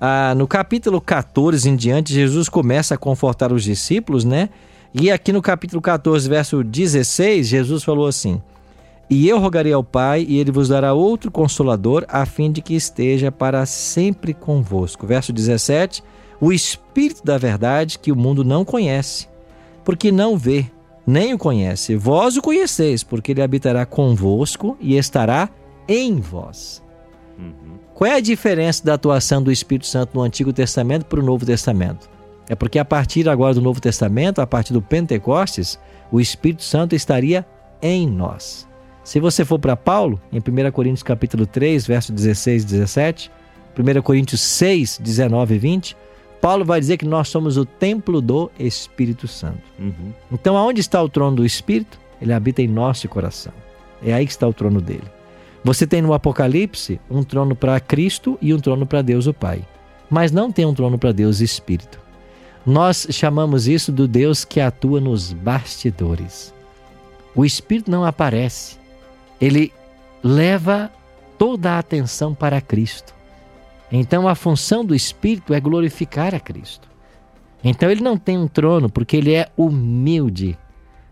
ah, 0.00 0.34
no 0.34 0.48
capítulo 0.48 0.98
14 0.98 1.68
em 1.68 1.76
diante, 1.76 2.14
Jesus 2.14 2.48
começa 2.48 2.94
a 2.94 2.98
confortar 2.98 3.52
os 3.52 3.62
discípulos, 3.62 4.24
né? 4.24 4.48
E 4.94 5.10
aqui 5.10 5.30
no 5.30 5.42
capítulo 5.42 5.82
14, 5.82 6.26
verso 6.26 6.64
16, 6.64 7.46
Jesus 7.46 7.84
falou 7.84 8.06
assim: 8.06 8.40
E 9.10 9.28
eu 9.28 9.38
rogarei 9.38 9.74
ao 9.74 9.84
Pai, 9.84 10.24
e 10.26 10.38
ele 10.38 10.50
vos 10.50 10.68
dará 10.68 10.94
outro 10.94 11.30
consolador, 11.30 12.06
a 12.08 12.24
fim 12.24 12.50
de 12.50 12.62
que 12.62 12.74
esteja 12.74 13.30
para 13.30 13.66
sempre 13.66 14.32
convosco. 14.32 15.06
Verso 15.06 15.34
17: 15.34 16.02
O 16.40 16.50
Espírito 16.50 17.22
da 17.22 17.36
Verdade, 17.36 17.98
que 17.98 18.10
o 18.10 18.16
mundo 18.16 18.42
não 18.42 18.64
conhece, 18.64 19.28
porque 19.84 20.10
não 20.10 20.38
vê, 20.38 20.64
nem 21.06 21.34
o 21.34 21.38
conhece. 21.38 21.94
Vós 21.94 22.38
o 22.38 22.42
conheceis, 22.42 23.04
porque 23.04 23.32
ele 23.32 23.42
habitará 23.42 23.84
convosco 23.84 24.78
e 24.80 24.96
estará 24.96 25.50
em 25.86 26.18
vós. 26.20 26.82
Qual 28.00 28.10
é 28.10 28.14
a 28.14 28.20
diferença 28.20 28.82
da 28.82 28.94
atuação 28.94 29.42
do 29.42 29.52
Espírito 29.52 29.86
Santo 29.86 30.12
no 30.14 30.22
Antigo 30.22 30.54
Testamento 30.54 31.04
para 31.04 31.20
o 31.20 31.22
Novo 31.22 31.44
Testamento? 31.44 32.08
É 32.48 32.54
porque 32.54 32.78
a 32.78 32.84
partir 32.84 33.28
agora 33.28 33.52
do 33.52 33.60
Novo 33.60 33.78
Testamento, 33.78 34.40
a 34.40 34.46
partir 34.46 34.72
do 34.72 34.80
Pentecostes, 34.80 35.78
o 36.10 36.18
Espírito 36.18 36.62
Santo 36.62 36.96
estaria 36.96 37.44
em 37.82 38.08
nós. 38.08 38.66
Se 39.04 39.20
você 39.20 39.44
for 39.44 39.58
para 39.58 39.76
Paulo, 39.76 40.18
em 40.32 40.38
1 40.38 40.72
Coríntios 40.72 41.02
capítulo 41.02 41.44
3, 41.44 41.86
verso 41.86 42.10
16 42.10 42.62
e 42.62 42.66
17, 42.68 43.30
1 43.78 44.00
Coríntios 44.00 44.40
6, 44.40 44.98
19 45.02 45.56
e 45.56 45.58
20, 45.58 45.96
Paulo 46.40 46.64
vai 46.64 46.80
dizer 46.80 46.96
que 46.96 47.04
nós 47.04 47.28
somos 47.28 47.58
o 47.58 47.66
templo 47.66 48.22
do 48.22 48.50
Espírito 48.58 49.28
Santo. 49.28 49.60
Uhum. 49.78 50.14
Então, 50.32 50.56
aonde 50.56 50.80
está 50.80 51.02
o 51.02 51.08
trono 51.10 51.36
do 51.36 51.44
Espírito? 51.44 52.00
Ele 52.18 52.32
habita 52.32 52.62
em 52.62 52.66
nosso 52.66 53.06
coração. 53.10 53.52
É 54.02 54.14
aí 54.14 54.24
que 54.24 54.32
está 54.32 54.48
o 54.48 54.54
trono 54.54 54.80
dele. 54.80 55.19
Você 55.62 55.86
tem 55.86 56.00
no 56.00 56.14
Apocalipse 56.14 57.00
um 57.10 57.22
trono 57.22 57.54
para 57.54 57.78
Cristo 57.80 58.38
e 58.40 58.54
um 58.54 58.58
trono 58.58 58.86
para 58.86 59.02
Deus 59.02 59.26
o 59.26 59.34
Pai, 59.34 59.66
mas 60.08 60.32
não 60.32 60.50
tem 60.50 60.64
um 60.64 60.74
trono 60.74 60.98
para 60.98 61.12
Deus 61.12 61.40
Espírito. 61.40 62.00
Nós 62.64 63.06
chamamos 63.10 63.68
isso 63.68 63.92
do 63.92 64.08
Deus 64.08 64.44
que 64.44 64.60
atua 64.60 65.00
nos 65.00 65.32
bastidores. 65.32 66.54
O 67.34 67.44
Espírito 67.44 67.90
não 67.90 68.04
aparece, 68.04 68.78
ele 69.40 69.72
leva 70.22 70.90
toda 71.38 71.72
a 71.72 71.78
atenção 71.78 72.34
para 72.34 72.60
Cristo. 72.60 73.14
Então 73.92 74.28
a 74.28 74.34
função 74.34 74.84
do 74.84 74.94
Espírito 74.94 75.52
é 75.52 75.60
glorificar 75.60 76.34
a 76.34 76.40
Cristo. 76.40 76.88
Então 77.62 77.90
ele 77.90 78.02
não 78.02 78.16
tem 78.16 78.38
um 78.38 78.48
trono 78.48 78.88
porque 78.88 79.16
ele 79.16 79.34
é 79.34 79.48
humilde. 79.56 80.56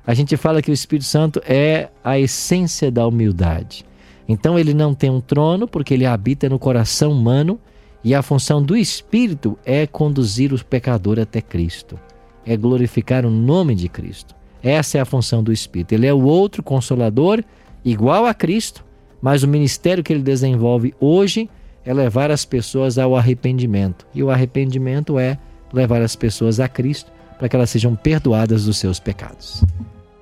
A 0.07 0.15
gente 0.15 0.37
fala 0.37 0.63
que 0.63 0.71
o 0.71 0.75
Espírito 0.75 1.07
Santo 1.07 1.43
é 1.45 1.91
a 2.03 2.19
essência 2.19 2.91
da 2.91 3.07
humildade. 3.07 3.85
Então 4.29 4.59
ele 4.59 4.75
não 4.75 4.95
tem 4.95 5.09
um 5.09 5.21
trono 5.21 5.67
porque 5.67 5.95
ele 5.95 6.05
habita 6.05 6.49
no 6.49 6.59
coração 6.59 7.13
humano 7.13 7.59
e 8.05 8.15
a 8.15 8.23
função 8.23 8.63
do 8.63 8.77
Espírito 8.77 9.59
é 9.65 9.87
conduzir 9.87 10.53
o 10.53 10.65
pecador 10.65 11.19
até 11.19 11.41
Cristo, 11.41 11.99
é 12.45 12.57
glorificar 12.57 13.25
o 13.25 13.31
nome 13.31 13.75
de 13.75 13.89
Cristo. 13.89 14.37
Essa 14.63 14.99
é 14.99 15.01
a 15.01 15.07
função 15.07 15.43
do 15.43 15.53
Espírito. 15.53 15.93
Ele 15.93 16.07
é 16.07 16.13
o 16.13 16.23
outro 16.23 16.63
consolador, 16.63 17.43
igual 17.85 18.27
a 18.27 18.35
Cristo, 18.35 18.85
mas 19.21 19.43
o 19.43 19.49
ministério 19.49 20.05
que 20.05 20.13
ele 20.13 20.23
desenvolve 20.23 20.95
hoje 21.01 21.49
é 21.85 21.95
levar 21.95 22.31
as 22.31 22.45
pessoas 22.45 22.99
ao 22.99 23.17
arrependimento. 23.17 24.07
E 24.15 24.23
o 24.23 24.31
arrependimento 24.31 25.19
é 25.19 25.39
levar 25.73 26.03
as 26.03 26.15
pessoas 26.15 26.61
a 26.61 26.69
Cristo 26.69 27.11
para 27.39 27.49
que 27.49 27.57
elas 27.57 27.71
sejam 27.71 27.95
perdoadas 27.95 28.65
dos 28.65 28.77
seus 28.79 28.99
pecados. 28.99 29.63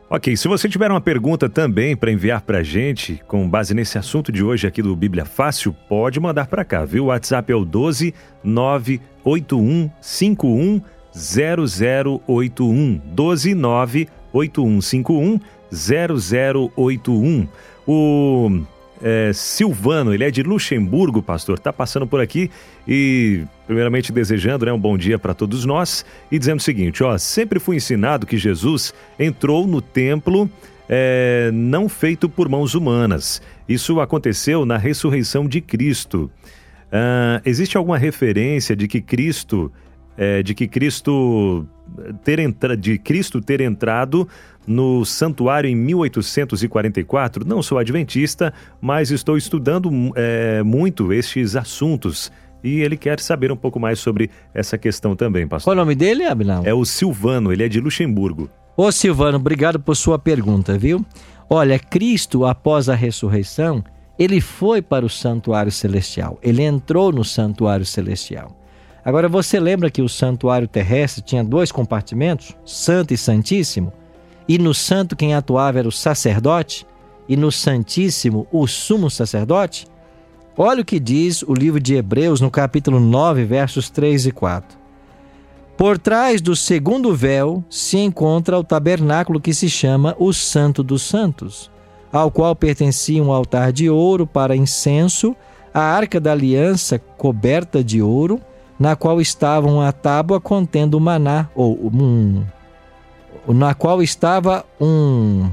Ok, 0.09 0.37
se 0.37 0.47
você 0.47 0.69
tiver 0.69 0.89
uma 0.89 1.01
pergunta 1.01 1.49
também 1.49 1.97
para 1.97 2.13
enviar 2.13 2.41
para 2.41 2.59
a 2.59 2.63
gente, 2.63 3.21
com 3.27 3.49
base 3.49 3.75
nesse 3.75 3.99
assunto 3.99 4.31
de 4.31 4.45
hoje 4.45 4.65
aqui 4.65 4.81
do 4.81 4.95
Bíblia 4.95 5.25
Fácil, 5.25 5.75
pode 5.89 6.21
mandar 6.21 6.47
para 6.47 6.65
cá, 6.65 6.85
viu? 6.85 7.05
O 7.05 7.07
WhatsApp 7.09 7.51
é 7.51 7.57
o 7.57 7.65
12 7.65 8.15
981 8.45 9.91
51 10.01 10.81
0081. 11.13 13.01
12 13.05 13.55
981 13.57 14.81
51 14.81 15.41
0081. 15.73 17.49
O 17.85 18.63
é, 19.03 19.33
Silvano, 19.33 20.15
ele 20.15 20.25
é 20.25 20.31
de 20.31 20.43
Luxemburgo, 20.43 21.23
pastor, 21.23 21.59
está 21.59 21.73
passando 21.73 22.07
por 22.07 22.21
aqui 22.21 22.51
e, 22.87 23.45
primeiramente, 23.67 24.13
desejando 24.13 24.67
né, 24.67 24.73
um 24.73 24.79
bom 24.79 24.97
dia 24.97 25.19
para 25.19 25.35
todos 25.35 25.65
nós 25.65 26.05
e 26.31 26.39
dizendo 26.39 26.59
o 26.59 26.63
seguinte: 26.63 27.03
ó, 27.03 27.17
sempre 27.19 27.59
fui 27.59 27.77
ensinado 27.77 28.27
que 28.27 28.37
Jesus 28.37 28.95
entrou 29.19 29.67
no 29.67 29.81
templo 29.81 30.51
é, 30.89 31.51
não 31.53 31.89
feito 31.89 32.29
por 32.29 32.49
mãos 32.49 32.75
humanas. 32.75 33.43
Isso 33.69 34.01
aconteceu 34.01 34.65
na 34.65 34.77
ressurreição 34.77 35.47
de 35.47 35.61
Cristo. 35.61 36.31
Ah, 36.91 37.41
existe 37.45 37.77
alguma 37.77 37.99
referência 37.99 38.77
de 38.77 38.87
que 38.87 39.01
Cristo 39.01 39.73
é, 40.17 40.43
de 40.43 40.55
que 40.55 40.67
Cristo 40.67 41.67
ter 42.25 42.39
entra, 42.39 42.77
de 42.77 42.99
Cristo 42.99 43.41
ter 43.41 43.61
entrado 43.61 44.29
no 44.67 45.05
santuário 45.05 45.69
em 45.69 45.77
1844. 45.77 47.47
Não 47.47 47.63
sou 47.63 47.79
adventista, 47.79 48.53
mas 48.81 49.11
estou 49.11 49.37
estudando 49.37 49.91
é, 50.15 50.63
muito 50.63 51.13
estes 51.13 51.55
assuntos. 51.55 52.33
E 52.65 52.81
ele 52.81 52.97
quer 52.97 53.21
saber 53.21 53.53
um 53.53 53.57
pouco 53.57 53.79
mais 53.79 53.99
sobre 54.01 54.31
essa 54.53 54.77
questão 54.77 55.15
também, 55.15 55.47
pastor. 55.47 55.73
Qual 55.73 55.77
o 55.77 55.85
nome 55.85 55.95
dele, 55.95 56.25
Abinal? 56.25 56.63
É 56.65 56.75
o 56.75 56.85
Silvano, 56.85 57.53
ele 57.53 57.63
é 57.63 57.69
de 57.69 57.81
Luxemburgo. 57.81 58.51
Ô 58.77 58.91
Silvano, 58.91 59.39
obrigado 59.39 59.79
por 59.79 59.95
sua 59.95 60.19
pergunta, 60.19 60.77
viu? 60.77 61.05
Olha, 61.49 61.79
Cristo, 61.79 62.45
após 62.45 62.89
a 62.89 62.95
ressurreição, 62.95 63.85
ele 64.19 64.41
foi 64.41 64.83
para 64.83 65.07
o 65.07 65.09
santuário 65.09 65.71
celestial. 65.71 66.39
Ele 66.43 66.63
entrou 66.63 67.13
no 67.13 67.25
santuário 67.25 67.87
celestial. 67.87 68.57
Agora 69.07 69.29
você 69.29 69.61
lembra 69.61 69.89
que 69.89 70.03
o 70.03 70.09
santuário 70.09 70.67
terrestre 70.67 71.23
tinha 71.23 71.45
dois 71.45 71.71
compartimentos, 71.71 72.57
Santo 72.65 73.15
e 73.15 73.17
Santíssimo? 73.17 73.93
E 74.49 74.59
no 74.59 74.75
santo 74.75 75.15
quem 75.15 75.33
atuava 75.33 75.79
era 75.79 75.87
o 75.87 75.93
sacerdote, 75.93 76.85
e 77.29 77.37
no 77.37 77.53
Santíssimo 77.53 78.49
o 78.51 78.67
sumo 78.67 79.09
sacerdote? 79.09 79.87
Olha 80.59 80.83
o 80.83 80.85
que 80.85 80.99
diz 80.99 81.43
o 81.43 81.55
livro 81.55 81.79
de 81.79 81.95
Hebreus 81.95 82.41
no 82.41 82.51
capítulo 82.51 82.99
9, 82.99 83.45
versos 83.45 83.89
3 83.91 84.27
e 84.27 84.33
4. 84.33 84.77
Por 85.77 85.99
trás 85.99 86.41
do 86.41 86.57
segundo 86.57 87.15
véu 87.15 87.63
se 87.71 87.99
encontra 87.99 88.59
o 88.59 88.65
tabernáculo 88.65 89.41
que 89.41 89.55
se 89.55 89.71
chama 89.71 90.17
o 90.19 90.33
Santo 90.33 90.83
dos 90.83 91.03
Santos, 91.03 91.71
ao 92.13 92.29
qual 92.29 92.57
pertencia 92.57 93.23
um 93.23 93.31
altar 93.31 93.73
de 93.73 93.89
ouro 93.89 94.27
para 94.27 94.57
incenso, 94.57 95.37
a 95.73 95.81
arca 95.81 96.19
da 96.19 96.33
aliança 96.33 96.99
coberta 96.99 97.85
de 97.85 98.03
ouro, 98.03 98.41
na 98.79 98.95
qual 98.95 99.21
estava 99.21 99.67
uma 99.67 99.93
tábua 99.93 100.41
contendo 100.41 101.01
maná, 101.01 101.49
ou 101.55 101.91
um, 101.93 102.45
na 103.49 103.75
qual 103.75 104.03
estava 104.03 104.65
um, 104.81 105.49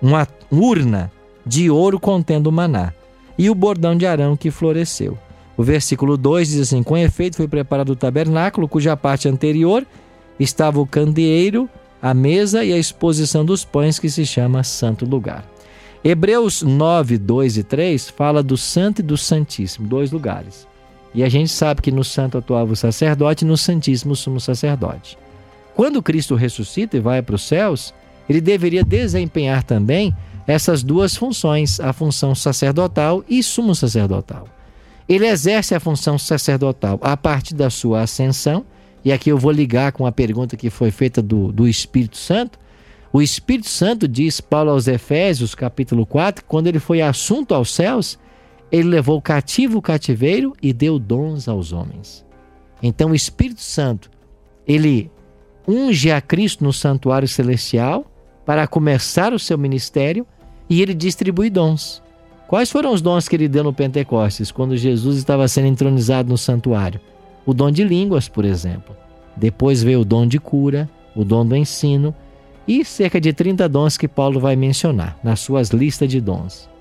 uma 0.00 0.26
urna 0.50 1.10
de 1.44 1.70
ouro 1.70 2.00
contendo 2.00 2.50
maná, 2.50 2.92
e 3.36 3.50
o 3.50 3.54
bordão 3.54 3.96
de 3.96 4.06
Arão 4.06 4.36
que 4.36 4.50
floresceu. 4.50 5.18
O 5.56 5.62
versículo 5.62 6.16
2 6.16 6.48
diz 6.48 6.60
assim: 6.60 6.82
Com 6.82 6.96
efeito 6.96 7.36
foi 7.36 7.46
preparado 7.46 7.90
o 7.90 7.96
tabernáculo, 7.96 8.68
cuja 8.68 8.96
parte 8.96 9.28
anterior 9.28 9.86
estava 10.38 10.80
o 10.80 10.86
candeeiro, 10.86 11.68
a 12.02 12.12
mesa 12.12 12.64
e 12.64 12.72
a 12.72 12.78
exposição 12.78 13.44
dos 13.44 13.64
pães, 13.64 13.98
que 13.98 14.10
se 14.10 14.26
chama 14.26 14.64
Santo 14.64 15.04
Lugar. 15.04 15.44
Hebreus 16.02 16.60
9, 16.60 17.16
2 17.16 17.56
e 17.56 17.62
3 17.62 18.10
fala 18.10 18.42
do 18.42 18.56
Santo 18.56 18.98
e 18.98 19.02
do 19.02 19.16
Santíssimo, 19.16 19.88
dois 19.88 20.10
lugares. 20.10 20.66
E 21.14 21.22
a 21.22 21.28
gente 21.28 21.50
sabe 21.50 21.80
que 21.80 21.92
no 21.92 22.02
santo 22.02 22.36
atuava 22.36 22.72
o 22.72 22.76
sacerdote 22.76 23.44
e 23.44 23.48
no 23.48 23.56
santíssimo 23.56 24.16
sumo 24.16 24.40
sacerdote. 24.40 25.16
Quando 25.74 26.02
Cristo 26.02 26.34
ressuscita 26.34 26.96
e 26.96 27.00
vai 27.00 27.22
para 27.22 27.36
os 27.36 27.42
céus, 27.42 27.94
ele 28.28 28.40
deveria 28.40 28.84
desempenhar 28.84 29.62
também 29.62 30.14
essas 30.46 30.82
duas 30.82 31.16
funções, 31.16 31.80
a 31.80 31.92
função 31.92 32.34
sacerdotal 32.34 33.24
e 33.28 33.42
sumo 33.42 33.74
sacerdotal. 33.74 34.46
Ele 35.08 35.26
exerce 35.26 35.74
a 35.74 35.80
função 35.80 36.18
sacerdotal 36.18 36.98
a 37.02 37.16
partir 37.16 37.54
da 37.54 37.70
sua 37.70 38.02
ascensão, 38.02 38.64
e 39.04 39.12
aqui 39.12 39.30
eu 39.30 39.38
vou 39.38 39.52
ligar 39.52 39.92
com 39.92 40.06
a 40.06 40.12
pergunta 40.12 40.56
que 40.56 40.70
foi 40.70 40.90
feita 40.90 41.20
do, 41.20 41.52
do 41.52 41.68
Espírito 41.68 42.16
Santo. 42.16 42.58
O 43.12 43.20
Espírito 43.20 43.68
Santo 43.68 44.08
diz 44.08 44.40
Paulo 44.40 44.70
aos 44.70 44.88
Efésios, 44.88 45.54
capítulo 45.54 46.06
4, 46.06 46.44
quando 46.46 46.66
ele 46.68 46.78
foi 46.78 47.02
assunto 47.02 47.54
aos 47.54 47.70
céus, 47.72 48.18
ele 48.74 48.88
levou 48.88 49.22
cativo 49.22 49.78
o 49.78 49.82
cativeiro 49.82 50.52
e 50.60 50.72
deu 50.72 50.98
dons 50.98 51.46
aos 51.46 51.72
homens. 51.72 52.26
Então 52.82 53.12
o 53.12 53.14
Espírito 53.14 53.60
Santo, 53.60 54.10
ele 54.66 55.08
unge 55.66 56.10
a 56.10 56.20
Cristo 56.20 56.64
no 56.64 56.72
santuário 56.72 57.28
celestial 57.28 58.04
para 58.44 58.66
começar 58.66 59.32
o 59.32 59.38
seu 59.38 59.56
ministério 59.56 60.26
e 60.68 60.82
ele 60.82 60.92
distribui 60.92 61.50
dons. 61.50 62.02
Quais 62.48 62.68
foram 62.68 62.92
os 62.92 63.00
dons 63.00 63.28
que 63.28 63.36
ele 63.36 63.46
deu 63.46 63.62
no 63.62 63.72
Pentecostes, 63.72 64.50
quando 64.50 64.76
Jesus 64.76 65.18
estava 65.18 65.46
sendo 65.46 65.68
entronizado 65.68 66.28
no 66.28 66.36
santuário? 66.36 67.00
O 67.46 67.54
dom 67.54 67.70
de 67.70 67.84
línguas, 67.84 68.28
por 68.28 68.44
exemplo. 68.44 68.96
Depois 69.36 69.84
veio 69.84 70.00
o 70.00 70.04
dom 70.04 70.26
de 70.26 70.40
cura, 70.40 70.90
o 71.14 71.24
dom 71.24 71.46
do 71.46 71.54
ensino 71.54 72.12
e 72.66 72.84
cerca 72.84 73.20
de 73.20 73.32
30 73.32 73.68
dons 73.68 73.96
que 73.96 74.08
Paulo 74.08 74.40
vai 74.40 74.56
mencionar 74.56 75.16
nas 75.22 75.38
suas 75.38 75.70
listas 75.70 76.08
de 76.08 76.20
dons. 76.20 76.73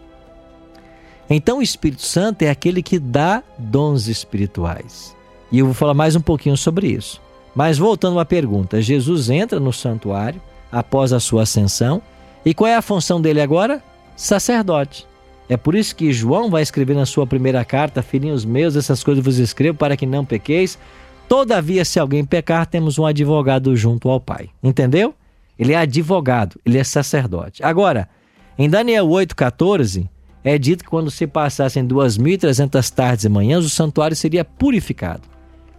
Então 1.30 1.60
o 1.60 1.62
Espírito 1.62 2.02
Santo 2.02 2.44
é 2.44 2.50
aquele 2.50 2.84
que 2.84 3.00
dá 3.00 3.42
dons 3.58 4.08
espirituais. 4.08 5.16
E 5.52 5.60
eu 5.60 5.66
vou 5.66 5.74
falar 5.74 5.94
mais 5.94 6.16
um 6.16 6.22
pouquinho 6.22 6.58
sobre 6.58 6.88
isso. 6.88 7.22
Mas 7.56 7.78
voltando 7.78 8.20
à 8.20 8.26
pergunta, 8.26 8.82
Jesus 8.82 9.30
entra 9.30 9.60
no 9.60 9.72
santuário 9.72 10.42
após 10.72 11.14
a 11.14 11.20
sua 11.20 11.44
ascensão, 11.44 12.02
e 12.44 12.54
qual 12.54 12.68
é 12.68 12.76
a 12.76 12.82
função 12.82 13.22
dele 13.22 13.40
agora? 13.40 13.82
Sacerdote. 14.16 15.08
É 15.48 15.56
por 15.56 15.76
isso 15.76 15.96
que 15.96 16.12
João 16.12 16.50
vai 16.50 16.64
escrever 16.64 16.96
na 16.96 17.06
sua 17.06 17.28
primeira 17.28 17.64
carta: 17.64 18.02
Filhinhos 18.02 18.44
meus, 18.44 18.76
essas 18.76 19.04
coisas 19.04 19.24
vos 19.24 19.38
escrevo 19.38 19.78
para 19.78 19.96
que 19.96 20.06
não 20.06 20.26
pequeis. 20.26 20.80
Todavia, 21.28 21.86
se 21.86 22.00
alguém 22.00 22.26
pecar, 22.26 22.66
temos 22.66 22.98
um 22.98 23.06
advogado 23.06 23.76
junto 23.76 24.10
ao 24.10 24.20
Pai. 24.20 24.50
Entendeu? 24.62 25.14
Ele 25.58 25.74
é 25.74 25.78
advogado, 25.78 26.60
ele 26.66 26.78
é 26.78 26.84
sacerdote. 26.84 27.64
Agora, 27.64 28.10
em 28.58 28.70
Daniel 28.70 29.08
8,14, 29.08 30.10
é 30.43 30.58
dito 30.58 30.84
que 30.84 30.89
quando 30.89 31.10
se 31.10 31.25
passassem 31.25 31.88
2.300 31.88 32.89
tardes 32.89 33.25
e 33.25 33.29
manhãs, 33.29 33.65
o 33.65 33.69
santuário 33.69 34.15
seria 34.15 34.43
purificado. 34.43 35.21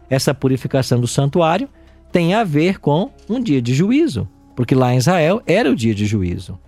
Essa 0.09 0.33
purificação 0.33 1.01
do 1.01 1.07
santuário 1.07 1.69
tem 2.11 2.35
a 2.35 2.45
ver 2.45 2.79
com 2.79 3.11
um 3.29 3.41
dia 3.41 3.61
de 3.61 3.75
juízo, 3.75 4.29
porque 4.55 4.75
lá 4.75 4.95
em 4.95 4.99
Israel 4.99 5.43
era 5.47 5.71
o 5.71 5.77
dia 5.77 5.95
de 5.95 6.07
juízo. 6.07 6.59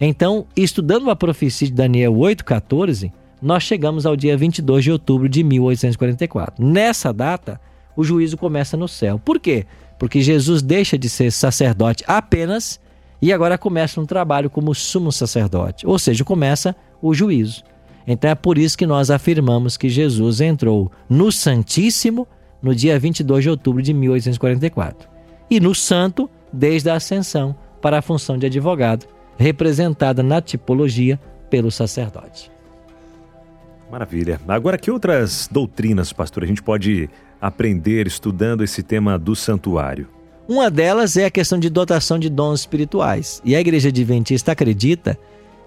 Então, 0.00 0.46
estudando 0.54 1.08
a 1.08 1.16
profecia 1.16 1.68
de 1.68 1.72
Daniel 1.72 2.12
8,14, 2.12 3.10
nós 3.40 3.62
chegamos 3.62 4.04
ao 4.04 4.16
dia 4.16 4.36
22 4.36 4.84
de 4.84 4.92
outubro 4.92 5.28
de 5.28 5.42
1844. 5.42 6.64
Nessa 6.64 7.12
data, 7.12 7.60
o 7.96 8.04
juízo 8.04 8.36
começa 8.36 8.76
no 8.76 8.88
céu. 8.88 9.18
Por 9.18 9.40
quê? 9.40 9.64
Porque 9.98 10.20
Jesus 10.20 10.60
deixa 10.60 10.98
de 10.98 11.08
ser 11.08 11.30
sacerdote 11.32 12.04
apenas 12.06 12.78
e 13.20 13.32
agora 13.32 13.56
começa 13.56 14.00
um 14.00 14.06
trabalho 14.06 14.50
como 14.50 14.74
sumo 14.74 15.10
sacerdote, 15.10 15.86
ou 15.86 15.98
seja, 15.98 16.24
começa 16.24 16.74
o 17.00 17.14
juízo. 17.14 17.62
Então 18.06 18.30
é 18.30 18.34
por 18.34 18.56
isso 18.56 18.78
que 18.78 18.86
nós 18.86 19.10
afirmamos 19.10 19.76
que 19.76 19.88
Jesus 19.88 20.40
entrou 20.40 20.90
no 21.08 21.32
Santíssimo 21.32 22.26
no 22.62 22.74
dia 22.74 22.98
22 22.98 23.44
de 23.44 23.50
outubro 23.50 23.82
de 23.82 23.92
1844 23.92 25.08
e 25.50 25.58
no 25.60 25.74
Santo 25.74 26.30
desde 26.52 26.88
a 26.88 26.94
ascensão 26.94 27.54
para 27.82 27.98
a 27.98 28.02
função 28.02 28.38
de 28.38 28.46
advogado, 28.46 29.06
representada 29.38 30.22
na 30.22 30.40
tipologia 30.40 31.20
pelo 31.50 31.70
sacerdote. 31.70 32.50
Maravilha. 33.90 34.40
Agora, 34.48 34.78
que 34.78 34.90
outras 34.90 35.48
doutrinas, 35.50 36.12
pastor, 36.12 36.42
a 36.42 36.46
gente 36.46 36.62
pode 36.62 37.08
aprender 37.40 38.06
estudando 38.06 38.64
esse 38.64 38.82
tema 38.82 39.18
do 39.18 39.36
santuário? 39.36 40.08
Uma 40.48 40.70
delas 40.70 41.16
é 41.16 41.24
a 41.24 41.30
questão 41.30 41.58
de 41.58 41.68
dotação 41.68 42.18
de 42.18 42.28
dons 42.28 42.60
espirituais. 42.60 43.42
E 43.44 43.56
a 43.56 43.60
Igreja 43.60 43.88
Adventista 43.88 44.52
acredita 44.52 45.18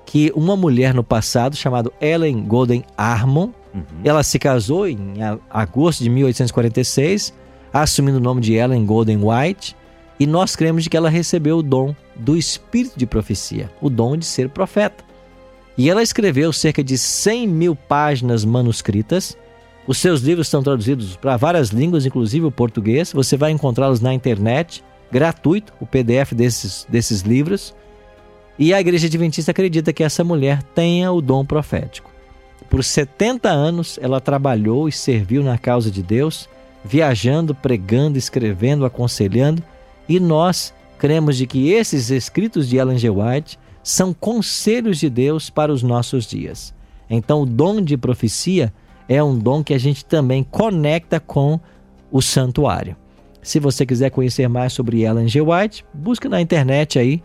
que 0.06 0.32
uma 0.36 0.56
mulher 0.56 0.94
no 0.94 1.04
passado, 1.04 1.56
chamada 1.56 1.92
Ellen 2.00 2.42
Golden 2.44 2.84
Armon, 2.98 3.50
uhum. 3.74 3.84
ela 4.04 4.24
se 4.24 4.40
casou 4.40 4.88
em 4.88 5.16
agosto 5.50 6.04
de 6.04 6.10
1846, 6.10 7.34
assumindo 7.74 8.18
o 8.18 8.22
nome 8.22 8.42
de 8.42 8.54
Ellen 8.54 8.86
Golden 8.86 9.20
White, 9.22 9.76
e 10.20 10.26
nós 10.26 10.56
cremos 10.56 10.84
de 10.84 10.90
que 10.90 10.98
ela 10.98 11.10
recebeu 11.10 11.58
o 11.58 11.64
dom 11.64 11.96
do 12.16 12.36
espírito 12.36 12.98
de 12.98 13.06
profecia, 13.06 13.72
o 13.82 13.90
dom 13.90 14.18
de 14.18 14.26
ser 14.26 14.50
profeta. 14.50 15.04
E 15.78 15.90
ela 15.90 16.04
escreveu 16.04 16.52
cerca 16.52 16.84
de 16.84 16.98
100 16.98 17.48
mil 17.48 17.76
páginas 17.76 18.44
manuscritas. 18.44 19.38
Os 19.90 19.98
seus 19.98 20.22
livros 20.22 20.46
estão 20.46 20.62
traduzidos 20.62 21.16
para 21.16 21.36
várias 21.36 21.70
línguas, 21.70 22.06
inclusive 22.06 22.46
o 22.46 22.52
português. 22.52 23.12
Você 23.12 23.36
vai 23.36 23.50
encontrá-los 23.50 24.00
na 24.00 24.14
internet, 24.14 24.84
gratuito, 25.12 25.74
o 25.82 25.86
PDF 25.88 26.32
desses, 26.36 26.86
desses 26.88 27.22
livros. 27.22 27.74
E 28.60 28.72
a 28.72 28.80
Igreja 28.80 29.08
Adventista 29.08 29.50
acredita 29.50 29.92
que 29.92 30.04
essa 30.04 30.24
mulher 30.24 30.62
tenha 30.76 31.12
o 31.12 31.20
dom 31.20 31.44
profético. 31.44 32.12
Por 32.70 32.84
70 32.84 33.50
anos 33.50 33.98
ela 34.00 34.22
trabalhou 34.22 34.88
e 34.88 34.92
serviu 34.92 35.44
na 35.44 35.58
causa 35.58 35.90
de 35.90 36.04
Deus, 36.04 36.48
viajando, 36.86 37.56
pregando, 37.56 38.16
escrevendo, 38.16 38.86
aconselhando, 38.86 39.64
e 40.08 40.20
nós 40.20 40.72
cremos 41.00 41.36
de 41.36 41.48
que 41.48 41.72
esses 41.72 42.12
escritos 42.12 42.70
de 42.70 42.78
Ellen 42.78 43.00
G. 43.00 43.10
White 43.10 43.58
são 43.82 44.14
conselhos 44.14 45.00
de 45.00 45.10
Deus 45.10 45.50
para 45.50 45.74
os 45.74 45.82
nossos 45.82 46.28
dias. 46.28 46.76
Então, 47.10 47.42
o 47.42 47.46
dom 47.48 47.82
de 47.82 47.98
profecia 47.98 48.72
é 49.10 49.22
um 49.24 49.38
dom 49.38 49.62
que 49.64 49.74
a 49.74 49.80
gente 49.80 50.06
também 50.06 50.44
conecta 50.44 51.20
com 51.20 51.60
o 52.12 52.22
santuário. 52.22 52.96
Se 53.42 53.60
você 53.60 53.84
quiser 53.86 54.12
conhecer 54.12 54.48
mais 54.48 54.72
sobre 54.72 55.02
Ellen 55.02 55.28
G. 55.28 55.42
White, 55.42 55.84
busque 55.92 56.30
na 56.30 56.40
internet 56.40 57.00
aí 57.00 57.24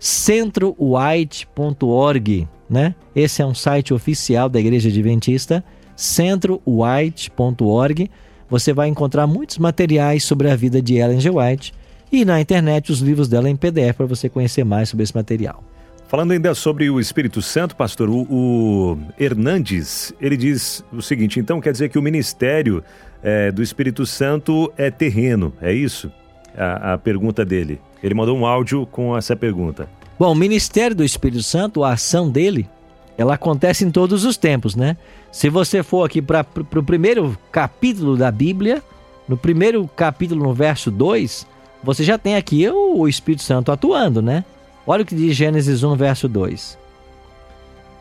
centrowhite.org, 0.00 2.48
né? 2.68 2.96
Esse 3.14 3.42
é 3.42 3.46
um 3.46 3.54
site 3.54 3.94
oficial 3.94 4.48
da 4.48 4.58
Igreja 4.58 4.88
Adventista, 4.88 5.62
centrowhite.org. 5.94 8.10
você 8.48 8.72
vai 8.72 8.88
encontrar 8.88 9.28
muitos 9.28 9.58
materiais 9.58 10.24
sobre 10.24 10.50
a 10.50 10.56
vida 10.56 10.82
de 10.82 10.96
Ellen 10.96 11.20
G. 11.20 11.30
White 11.30 11.72
e 12.10 12.24
na 12.24 12.40
internet 12.40 12.90
os 12.90 12.98
livros 13.00 13.28
dela 13.28 13.48
em 13.48 13.54
PDF 13.54 13.94
para 13.96 14.06
você 14.06 14.28
conhecer 14.28 14.64
mais 14.64 14.88
sobre 14.88 15.04
esse 15.04 15.14
material. 15.14 15.62
Falando 16.10 16.32
ainda 16.32 16.56
sobre 16.56 16.90
o 16.90 16.98
Espírito 16.98 17.40
Santo, 17.40 17.76
pastor, 17.76 18.10
o, 18.10 18.26
o 18.28 18.98
Hernandes, 19.16 20.12
ele 20.20 20.36
diz 20.36 20.84
o 20.92 21.00
seguinte, 21.00 21.38
então 21.38 21.60
quer 21.60 21.70
dizer 21.70 21.88
que 21.88 21.96
o 22.00 22.02
ministério 22.02 22.82
é, 23.22 23.52
do 23.52 23.62
Espírito 23.62 24.04
Santo 24.04 24.72
é 24.76 24.90
terreno, 24.90 25.52
é 25.62 25.72
isso? 25.72 26.10
A, 26.58 26.94
a 26.94 26.98
pergunta 26.98 27.44
dele. 27.44 27.80
Ele 28.02 28.12
mandou 28.12 28.36
um 28.36 28.44
áudio 28.44 28.86
com 28.86 29.16
essa 29.16 29.36
pergunta. 29.36 29.88
Bom, 30.18 30.32
o 30.32 30.34
ministério 30.34 30.96
do 30.96 31.04
Espírito 31.04 31.44
Santo, 31.44 31.84
a 31.84 31.92
ação 31.92 32.28
dele, 32.28 32.68
ela 33.16 33.34
acontece 33.34 33.84
em 33.84 33.90
todos 33.92 34.24
os 34.24 34.36
tempos, 34.36 34.74
né? 34.74 34.96
Se 35.30 35.48
você 35.48 35.80
for 35.80 36.04
aqui 36.04 36.20
para 36.20 36.44
o 36.58 36.82
primeiro 36.82 37.38
capítulo 37.52 38.16
da 38.16 38.32
Bíblia, 38.32 38.82
no 39.28 39.36
primeiro 39.36 39.86
capítulo, 39.86 40.42
no 40.42 40.54
verso 40.54 40.90
2, 40.90 41.46
você 41.84 42.02
já 42.02 42.18
tem 42.18 42.34
aqui 42.34 42.68
o, 42.68 42.98
o 42.98 43.08
Espírito 43.08 43.44
Santo 43.44 43.70
atuando, 43.70 44.20
né? 44.20 44.44
Olha 44.90 45.04
o 45.04 45.06
que 45.06 45.14
diz 45.14 45.36
Gênesis 45.36 45.84
1, 45.84 45.94
verso 45.94 46.26
2. 46.26 46.76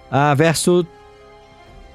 Ah, 0.10 0.34
verso 0.34 0.88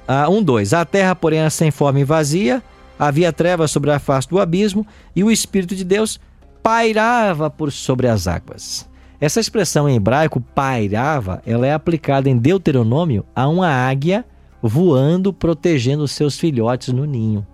ah, 0.07 0.29
1, 0.29 0.41
2. 0.41 0.73
A 0.73 0.85
terra, 0.85 1.13
porém, 1.13 1.39
era 1.39 1.49
sem 1.49 1.69
forma 1.69 1.99
e 1.99 2.05
vazia, 2.05 2.63
havia 2.97 3.33
trevas 3.33 3.71
sobre 3.71 3.91
a 3.91 3.99
face 3.99 4.29
do 4.29 4.39
abismo, 4.39 4.87
e 5.13 5.21
o 5.21 5.29
Espírito 5.29 5.75
de 5.75 5.83
Deus 5.83 6.17
pairava 6.63 7.49
por 7.49 7.73
sobre 7.73 8.07
as 8.07 8.25
águas. 8.25 8.87
Essa 9.19 9.41
expressão 9.41 9.89
em 9.89 9.97
hebraico, 9.97 10.39
pairava, 10.39 11.43
ela 11.45 11.67
é 11.67 11.73
aplicada 11.73 12.29
em 12.29 12.37
Deuteronômio 12.37 13.25
a 13.35 13.49
uma 13.49 13.67
águia 13.67 14.23
voando, 14.61 15.33
protegendo 15.33 16.07
seus 16.07 16.39
filhotes 16.39 16.93
no 16.93 17.03
ninho. 17.03 17.45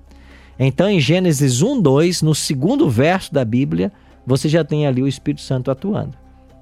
Então, 0.59 0.87
em 0.87 0.99
Gênesis 0.99 1.63
1, 1.63 1.81
2, 1.81 2.21
no 2.21 2.35
segundo 2.35 2.87
verso 2.87 3.33
da 3.33 3.43
Bíblia, 3.43 3.91
você 4.27 4.47
já 4.47 4.63
tem 4.63 4.85
ali 4.85 5.01
o 5.01 5.07
Espírito 5.07 5.41
Santo 5.41 5.71
atuando. 5.71 6.20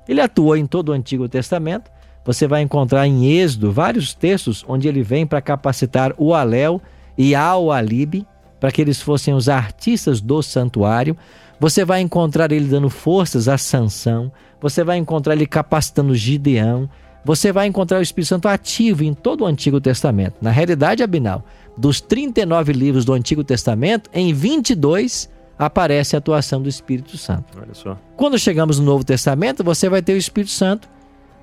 Ele 0.10 0.19
atuou 0.19 0.58
em 0.58 0.65
todo 0.65 0.89
o 0.89 0.91
Antigo 0.91 1.30
Testamento. 1.30 1.91
Você 2.26 2.48
vai 2.48 2.63
encontrar 2.63 3.06
em 3.06 3.28
Êxodo 3.32 3.72
vários 3.72 4.12
textos 4.12 4.65
onde 4.67 4.88
ele 4.88 5.04
vem 5.04 5.24
para 5.24 5.39
capacitar 5.39 6.15
o 6.17 6.34
Alel 6.34 6.82
e 7.15 7.36
Al 7.36 7.72
Alib 7.72 8.26
para 8.60 8.72
que 8.72 8.82
eles 8.82 9.00
fossem 9.00 9.36
os 9.36 9.48
artistas 9.48 10.19
do 10.19 10.41
santuário. 10.41 11.15
Você 11.60 11.86
vai 11.86 12.02
encontrar 12.02 12.52
ele 12.52 12.65
dando 12.65 12.89
forças 12.89 13.48
a 13.48 13.56
Sansão. 13.56 14.32
Você 14.60 14.84
vai 14.84 14.98
encontrar 14.98 15.34
ele 15.34 15.45
capacitando 15.45 16.15
Gideão. 16.15 16.89
Você 17.24 17.52
vai 17.52 17.67
encontrar 17.67 18.00
o 18.00 18.02
Espírito 18.02 18.30
Santo 18.30 18.48
ativo 18.48 19.04
em 19.04 19.13
todo 19.13 19.43
o 19.43 19.48
Antigo 19.48 19.80
Testamento. 19.80 20.38
Na 20.41 20.50
realidade, 20.50 21.04
Abinal, 21.04 21.45
dos 21.78 22.02
39 22.02 22.74
livros 22.74 23.06
do 23.06 23.13
Antigo 23.13 23.43
Testamento, 23.43 24.10
em 24.12 24.34
22 24.34 25.30
aparece 25.60 26.15
a 26.15 26.19
atuação 26.19 26.62
do 26.62 26.69
Espírito 26.69 27.17
Santo. 27.17 27.60
Olha 27.62 27.74
só. 27.74 27.98
Quando 28.15 28.39
chegamos 28.39 28.80
no 28.80 28.86
Novo 28.86 29.04
Testamento, 29.04 29.62
você 29.62 29.89
vai 29.89 30.02
ter 30.02 30.13
o 30.13 30.17
Espírito 30.17 30.52
Santo 30.52 30.88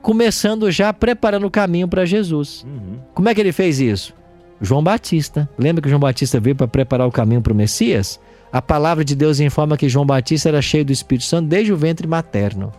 começando 0.01 0.71
já 0.71 0.91
preparando 0.93 1.47
o 1.47 1.51
caminho 1.51 1.87
para 1.87 2.07
Jesus. 2.07 2.65
Uhum. 2.67 2.99
Como 3.13 3.29
é 3.29 3.35
que 3.35 3.41
ele 3.41 3.53
fez 3.53 3.79
isso? 3.79 4.15
João 4.61 4.83
Batista. 4.83 5.47
Lembra 5.59 5.83
que 5.83 5.89
João 5.91 6.01
Batista 6.01 6.41
veio 6.41 6.57
para 6.57 6.67
preparar 6.67 7.07
o 7.07 7.13
caminho 7.13 7.43
para 7.43 7.53
o 7.53 7.57
Messias? 7.57 8.19
A 8.51 8.63
palavra 8.63 9.05
de 9.05 9.15
Deus 9.15 9.39
informa 9.39 9.77
que 9.77 9.89
João 9.89 10.07
Batista 10.07 10.49
era 10.49 10.63
cheio 10.63 10.85
do 10.85 10.93
Espírito 10.93 11.27
Santo 11.27 11.49
desde 11.49 11.73
o 11.73 11.77
ventre 11.77 12.07
materno. 12.07 12.73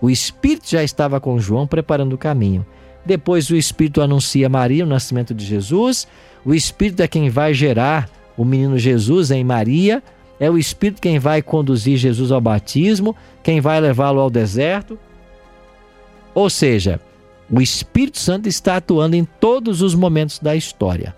O 0.00 0.10
Espírito 0.10 0.68
já 0.68 0.82
estava 0.82 1.20
com 1.20 1.38
João 1.38 1.66
preparando 1.66 2.12
o 2.12 2.18
caminho. 2.18 2.66
Depois 3.06 3.48
o 3.48 3.56
Espírito 3.56 4.02
anuncia 4.02 4.46
a 4.46 4.50
Maria 4.50 4.84
o 4.84 4.88
nascimento 4.88 5.32
de 5.32 5.44
Jesus. 5.44 6.06
O 6.44 6.52
Espírito 6.52 7.00
é 7.00 7.08
quem 7.08 7.30
vai 7.30 7.54
gerar 7.54 8.10
o 8.36 8.44
menino 8.44 8.76
Jesus 8.76 9.30
em 9.30 9.42
Maria. 9.42 10.02
É 10.42 10.50
o 10.50 10.58
Espírito 10.58 11.00
quem 11.00 11.20
vai 11.20 11.40
conduzir 11.40 11.96
Jesus 11.96 12.32
ao 12.32 12.40
batismo, 12.40 13.14
quem 13.44 13.60
vai 13.60 13.80
levá-lo 13.80 14.18
ao 14.18 14.28
deserto. 14.28 14.98
Ou 16.34 16.50
seja, 16.50 17.00
o 17.48 17.62
Espírito 17.62 18.18
Santo 18.18 18.48
está 18.48 18.78
atuando 18.78 19.14
em 19.14 19.24
todos 19.24 19.82
os 19.82 19.94
momentos 19.94 20.40
da 20.40 20.56
história. 20.56 21.14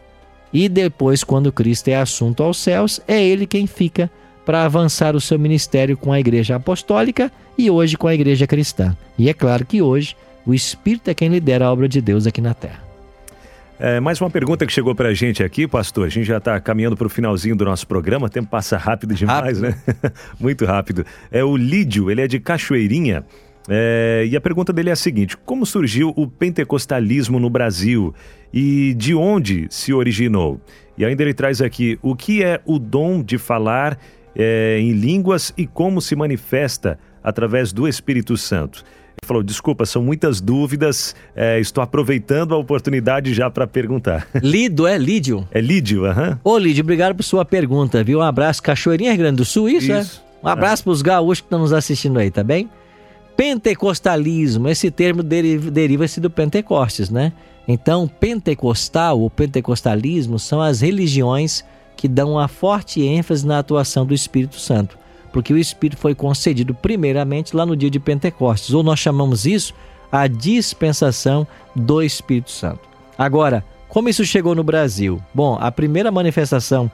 E 0.52 0.68
depois, 0.68 1.24
quando 1.24 1.50
Cristo 1.50 1.88
é 1.88 1.96
assunto 1.96 2.42
aos 2.42 2.58
céus, 2.58 3.00
é 3.08 3.24
ele 3.24 3.46
quem 3.46 3.66
fica 3.66 4.10
para 4.44 4.66
avançar 4.66 5.16
o 5.16 5.20
seu 5.22 5.38
ministério 5.38 5.96
com 5.96 6.12
a 6.12 6.20
igreja 6.20 6.56
apostólica 6.56 7.32
e 7.56 7.70
hoje 7.70 7.96
com 7.96 8.06
a 8.06 8.14
igreja 8.14 8.46
cristã. 8.46 8.94
E 9.16 9.30
é 9.30 9.32
claro 9.32 9.64
que 9.64 9.80
hoje 9.80 10.14
o 10.44 10.52
Espírito 10.52 11.08
é 11.08 11.14
quem 11.14 11.30
lidera 11.30 11.64
a 11.64 11.72
obra 11.72 11.88
de 11.88 12.02
Deus 12.02 12.26
aqui 12.26 12.42
na 12.42 12.52
terra. 12.52 12.83
É, 13.78 13.98
mais 13.98 14.20
uma 14.20 14.30
pergunta 14.30 14.64
que 14.64 14.72
chegou 14.72 14.94
para 14.94 15.08
a 15.08 15.14
gente 15.14 15.42
aqui, 15.42 15.66
pastor. 15.66 16.06
A 16.06 16.08
gente 16.08 16.26
já 16.26 16.38
está 16.38 16.60
caminhando 16.60 16.96
para 16.96 17.06
o 17.08 17.10
finalzinho 17.10 17.56
do 17.56 17.64
nosso 17.64 17.86
programa. 17.86 18.26
O 18.26 18.30
tempo 18.30 18.48
passa 18.48 18.76
rápido 18.76 19.14
demais, 19.14 19.60
rápido. 19.60 19.76
né? 20.02 20.12
Muito 20.38 20.64
rápido. 20.64 21.04
É 21.30 21.42
o 21.42 21.56
Lídio, 21.56 22.10
ele 22.10 22.20
é 22.20 22.28
de 22.28 22.38
Cachoeirinha. 22.38 23.24
É, 23.68 24.26
e 24.30 24.36
a 24.36 24.40
pergunta 24.40 24.72
dele 24.72 24.90
é 24.90 24.92
a 24.92 24.96
seguinte: 24.96 25.36
Como 25.36 25.66
surgiu 25.66 26.12
o 26.16 26.28
pentecostalismo 26.28 27.40
no 27.40 27.50
Brasil 27.50 28.14
e 28.52 28.94
de 28.94 29.14
onde 29.14 29.66
se 29.70 29.92
originou? 29.92 30.60
E 30.96 31.04
ainda 31.04 31.22
ele 31.22 31.34
traz 31.34 31.60
aqui 31.60 31.98
o 32.00 32.14
que 32.14 32.44
é 32.44 32.60
o 32.64 32.78
dom 32.78 33.22
de 33.22 33.38
falar 33.38 33.98
é, 34.36 34.78
em 34.78 34.92
línguas 34.92 35.52
e 35.56 35.66
como 35.66 36.00
se 36.00 36.14
manifesta 36.14 36.96
através 37.24 37.72
do 37.72 37.88
Espírito 37.88 38.36
Santo 38.36 38.84
falou: 39.24 39.42
desculpa, 39.42 39.84
são 39.86 40.02
muitas 40.02 40.40
dúvidas, 40.40 41.14
é, 41.34 41.58
estou 41.58 41.82
aproveitando 41.82 42.54
a 42.54 42.58
oportunidade 42.58 43.34
já 43.34 43.50
para 43.50 43.66
perguntar. 43.66 44.28
Lido, 44.42 44.86
é 44.86 44.96
Lídio? 44.96 45.48
É 45.50 45.60
Lídio, 45.60 46.04
aham. 46.04 46.38
Uhum. 46.44 46.52
Ô, 46.52 46.58
Lídio, 46.58 46.82
obrigado 46.82 47.14
por 47.14 47.22
sua 47.22 47.44
pergunta, 47.44 48.04
viu? 48.04 48.20
Um 48.20 48.22
abraço, 48.22 48.62
Cachoeirinha 48.62 49.10
Rio 49.10 49.20
Grande 49.20 49.36
do 49.36 49.44
Sul, 49.44 49.68
isso, 49.68 49.92
é? 49.92 50.00
isso. 50.00 50.22
é? 50.42 50.46
Um 50.46 50.48
abraço 50.48 50.82
é. 50.82 50.84
para 50.84 50.92
os 50.92 51.02
gaúchos 51.02 51.40
que 51.40 51.46
estão 51.46 51.58
nos 51.58 51.72
assistindo 51.72 52.18
aí, 52.18 52.30
tá 52.30 52.44
bem? 52.44 52.68
Pentecostalismo, 53.36 54.68
esse 54.68 54.90
termo 54.90 55.22
deriva-se 55.22 56.20
do 56.20 56.30
Pentecostes, 56.30 57.10
né? 57.10 57.32
Então, 57.66 58.06
pentecostal 58.06 59.18
ou 59.18 59.30
pentecostalismo 59.30 60.38
são 60.38 60.60
as 60.60 60.82
religiões 60.82 61.64
que 61.96 62.06
dão 62.06 62.32
uma 62.32 62.46
forte 62.46 63.02
ênfase 63.02 63.46
na 63.46 63.58
atuação 63.58 64.04
do 64.04 64.12
Espírito 64.12 64.60
Santo 64.60 64.98
porque 65.34 65.52
o 65.52 65.58
Espírito 65.58 66.00
foi 66.00 66.14
concedido 66.14 66.72
primeiramente 66.72 67.56
lá 67.56 67.66
no 67.66 67.76
dia 67.76 67.90
de 67.90 67.98
Pentecostes, 67.98 68.72
ou 68.72 68.84
nós 68.84 69.00
chamamos 69.00 69.44
isso 69.44 69.74
a 70.12 70.28
dispensação 70.28 71.44
do 71.74 72.00
Espírito 72.00 72.52
Santo. 72.52 72.88
Agora, 73.18 73.64
como 73.88 74.08
isso 74.08 74.24
chegou 74.24 74.54
no 74.54 74.62
Brasil? 74.62 75.20
Bom, 75.34 75.58
a 75.60 75.72
primeira 75.72 76.12
manifestação 76.12 76.88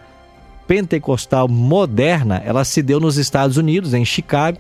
pentecostal 0.67 1.49
moderna, 1.49 2.41
ela 2.43 2.65
se 2.65 2.83
deu 2.83 2.99
nos 2.99 3.19
Estados 3.19 3.59
Unidos, 3.59 3.93
em 3.93 4.07
Chicago, 4.07 4.57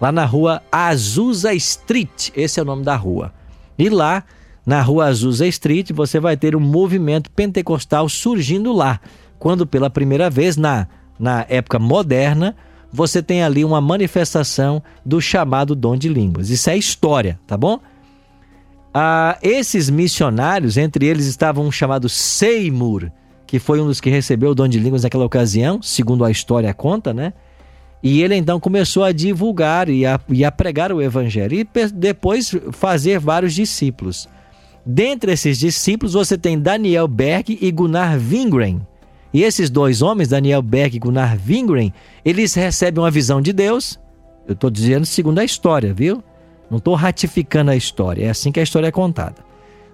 lá 0.00 0.10
na 0.10 0.24
rua 0.24 0.60
Azusa 0.72 1.54
Street, 1.54 2.30
esse 2.34 2.58
é 2.58 2.64
o 2.64 2.66
nome 2.66 2.82
da 2.82 2.96
rua. 2.96 3.32
E 3.78 3.88
lá, 3.88 4.24
na 4.66 4.82
rua 4.82 5.04
Azusa 5.06 5.46
Street, 5.46 5.92
você 5.92 6.18
vai 6.18 6.36
ter 6.36 6.56
um 6.56 6.60
movimento 6.60 7.30
pentecostal 7.30 8.08
surgindo 8.08 8.72
lá, 8.72 8.98
quando 9.38 9.64
pela 9.64 9.88
primeira 9.88 10.28
vez, 10.28 10.56
na, 10.56 10.88
na 11.16 11.46
época 11.48 11.78
moderna, 11.78 12.56
você 12.92 13.22
tem 13.22 13.42
ali 13.42 13.64
uma 13.64 13.80
manifestação 13.80 14.82
do 15.04 15.20
chamado 15.20 15.74
dom 15.74 15.96
de 15.96 16.08
línguas. 16.08 16.50
Isso 16.50 16.68
é 16.70 16.76
história, 16.76 17.38
tá 17.46 17.56
bom? 17.56 17.80
Ah, 18.92 19.38
esses 19.42 19.88
missionários, 19.88 20.76
entre 20.76 21.06
eles 21.06 21.26
estava 21.26 21.60
um 21.60 21.70
chamado 21.70 22.08
Seymour, 22.08 23.10
que 23.46 23.58
foi 23.58 23.80
um 23.80 23.86
dos 23.86 24.00
que 24.00 24.10
recebeu 24.10 24.50
o 24.50 24.54
dom 24.54 24.66
de 24.66 24.78
línguas 24.78 25.04
naquela 25.04 25.24
ocasião, 25.24 25.80
segundo 25.80 26.24
a 26.24 26.30
história 26.30 26.72
conta, 26.74 27.14
né? 27.14 27.32
E 28.02 28.22
ele 28.22 28.34
então 28.34 28.58
começou 28.58 29.04
a 29.04 29.12
divulgar 29.12 29.88
e 29.88 30.06
a, 30.06 30.18
e 30.28 30.44
a 30.44 30.50
pregar 30.50 30.90
o 30.90 31.02
evangelho 31.02 31.58
e 31.58 31.66
depois 31.92 32.54
fazer 32.72 33.18
vários 33.18 33.54
discípulos. 33.54 34.28
Dentre 34.84 35.32
esses 35.32 35.58
discípulos, 35.58 36.14
você 36.14 36.38
tem 36.38 36.58
Daniel 36.58 37.06
Berg 37.06 37.58
e 37.60 37.70
Gunnar 37.70 38.18
Wingren. 38.18 38.80
E 39.32 39.42
esses 39.42 39.70
dois 39.70 40.02
homens, 40.02 40.28
Daniel 40.28 40.62
Berg 40.62 40.96
e 40.96 40.98
Gunnar 40.98 41.38
Wingren, 41.46 41.92
eles 42.24 42.54
recebem 42.54 43.02
uma 43.02 43.10
visão 43.10 43.40
de 43.40 43.52
Deus. 43.52 43.98
Eu 44.46 44.54
estou 44.54 44.70
dizendo 44.70 45.06
segundo 45.06 45.38
a 45.38 45.44
história, 45.44 45.94
viu? 45.94 46.22
Não 46.70 46.78
estou 46.78 46.94
ratificando 46.94 47.70
a 47.70 47.76
história, 47.76 48.24
é 48.26 48.30
assim 48.30 48.52
que 48.52 48.60
a 48.60 48.62
história 48.62 48.86
é 48.86 48.92
contada. 48.92 49.36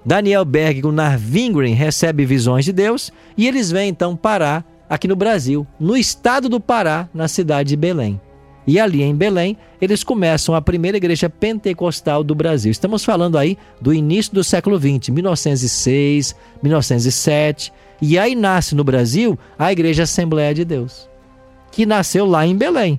Daniel 0.05 0.45
Berg 0.45 0.79
e 0.79 0.83
Gunnar 0.83 1.19
Wingren 1.19 1.75
recebem 1.75 2.25
visões 2.25 2.65
de 2.65 2.73
Deus 2.73 3.13
e 3.37 3.47
eles 3.47 3.71
vêm 3.71 3.89
então 3.89 4.15
parar 4.15 4.65
aqui 4.89 5.09
no 5.09 5.17
Brasil, 5.17 5.67
no 5.81 5.97
estado 5.97 6.49
do 6.49 6.61
Pará, 6.61 7.09
na 7.13 7.27
cidade 7.29 7.71
de 7.71 7.77
Belém. 7.77 8.21
E 8.67 8.81
ali 8.81 9.03
em 9.03 9.15
Belém, 9.15 9.57
eles 9.81 10.03
começam 10.03 10.55
a 10.55 10.61
primeira 10.61 10.97
igreja 10.97 11.31
pentecostal 11.31 12.25
do 12.25 12.35
Brasil. 12.35 12.73
Estamos 12.73 13.05
falando 13.05 13.39
aí 13.39 13.57
do 13.81 13.95
início 13.95 14.35
do 14.35 14.43
século 14.43 14.77
XX, 14.77 15.11
1906, 15.11 16.35
1907. 16.63 17.73
E 18.03 18.19
aí 18.19 18.35
nasce 18.35 18.75
no 18.75 18.83
Brasil 18.83 19.39
a 19.59 19.71
Igreja 19.71 20.03
Assembleia 20.03 20.53
de 20.53 20.65
Deus, 20.65 21.09
que 21.71 21.87
nasceu 21.87 22.27
lá 22.27 22.47
em 22.47 22.57
Belém, 22.57 22.99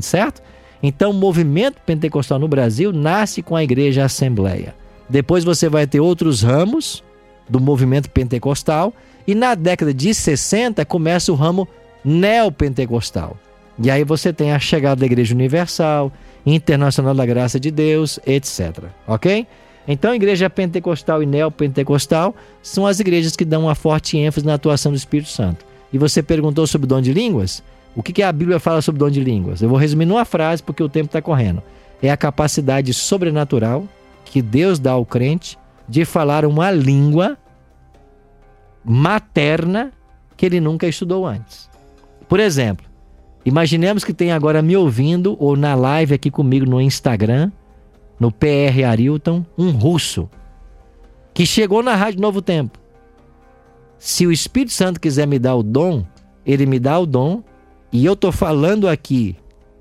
certo? 0.00 0.42
Então 0.82 1.12
o 1.12 1.14
movimento 1.14 1.80
pentecostal 1.86 2.38
no 2.38 2.48
Brasil 2.48 2.92
nasce 2.92 3.40
com 3.40 3.56
a 3.56 3.64
Igreja 3.64 4.04
Assembleia. 4.04 4.74
Depois 5.08 5.44
você 5.44 5.68
vai 5.68 5.86
ter 5.86 6.00
outros 6.00 6.42
ramos 6.42 7.02
do 7.48 7.60
movimento 7.60 8.10
pentecostal 8.10 8.92
e 9.26 9.34
na 9.34 9.54
década 9.54 9.94
de 9.94 10.12
60 10.12 10.84
começa 10.84 11.32
o 11.32 11.34
ramo 11.34 11.68
neopentecostal. 12.04 13.38
E 13.78 13.90
aí 13.90 14.04
você 14.04 14.32
tem 14.32 14.52
a 14.52 14.58
chegada 14.58 15.00
da 15.00 15.06
Igreja 15.06 15.34
Universal, 15.34 16.12
Internacional 16.46 17.14
da 17.14 17.26
Graça 17.26 17.58
de 17.58 17.70
Deus, 17.70 18.20
etc. 18.26 18.84
Ok? 19.06 19.46
Então, 19.86 20.12
a 20.12 20.16
igreja 20.16 20.48
pentecostal 20.48 21.22
e 21.22 21.26
neopentecostal 21.26 22.34
são 22.62 22.86
as 22.86 23.00
igrejas 23.00 23.36
que 23.36 23.44
dão 23.44 23.64
uma 23.64 23.74
forte 23.74 24.16
ênfase 24.16 24.46
na 24.46 24.54
atuação 24.54 24.92
do 24.92 24.96
Espírito 24.96 25.28
Santo. 25.28 25.64
E 25.92 25.98
você 25.98 26.22
perguntou 26.22 26.66
sobre 26.66 26.86
dom 26.86 27.00
de 27.00 27.12
línguas? 27.12 27.62
O 27.94 28.02
que, 28.02 28.12
que 28.12 28.22
a 28.22 28.32
Bíblia 28.32 28.58
fala 28.58 28.80
sobre 28.80 28.98
dom 28.98 29.10
de 29.10 29.20
línguas? 29.20 29.60
Eu 29.60 29.68
vou 29.68 29.78
resumir 29.78 30.06
numa 30.06 30.24
frase 30.24 30.62
porque 30.62 30.82
o 30.82 30.88
tempo 30.88 31.06
está 31.06 31.20
correndo. 31.20 31.62
É 32.02 32.10
a 32.10 32.16
capacidade 32.16 32.92
sobrenatural 32.94 33.86
que 34.24 34.40
Deus 34.40 34.78
dá 34.78 34.92
ao 34.92 35.04
crente 35.04 35.58
de 35.88 36.04
falar 36.04 36.44
uma 36.44 36.70
língua 36.70 37.36
materna 38.84 39.92
que 40.36 40.46
ele 40.46 40.60
nunca 40.60 40.86
estudou 40.86 41.26
antes. 41.26 41.70
Por 42.28 42.40
exemplo, 42.40 42.84
imaginemos 43.44 44.04
que 44.04 44.14
tem 44.14 44.32
agora 44.32 44.62
me 44.62 44.76
ouvindo 44.76 45.36
ou 45.38 45.56
na 45.56 45.74
live 45.74 46.14
aqui 46.14 46.30
comigo 46.30 46.66
no 46.66 46.80
Instagram 46.80 47.50
no 48.18 48.30
PR 48.30 48.86
Arilton, 48.88 49.44
um 49.58 49.70
russo, 49.70 50.28
que 51.32 51.44
chegou 51.44 51.82
na 51.82 51.94
Rádio 51.94 52.20
Novo 52.20 52.40
Tempo. 52.40 52.78
Se 53.98 54.26
o 54.26 54.32
Espírito 54.32 54.72
Santo 54.72 55.00
quiser 55.00 55.26
me 55.26 55.38
dar 55.38 55.56
o 55.56 55.62
dom, 55.62 56.04
ele 56.44 56.66
me 56.66 56.78
dá 56.78 56.98
o 56.98 57.06
dom, 57.06 57.42
e 57.92 58.04
eu 58.04 58.14
estou 58.14 58.32
falando 58.32 58.88
aqui 58.88 59.36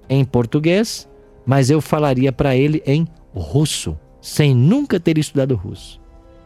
em 0.10 0.24
português, 0.24 1.08
mas 1.46 1.70
eu 1.70 1.82
falaria 1.82 2.32
para 2.32 2.56
ele 2.56 2.82
em 2.86 3.08
russo, 3.34 3.98
sem 4.22 4.56
nunca 4.56 5.00
ter 5.00 5.18
estudado 5.18 5.56
russo. 5.56 6.00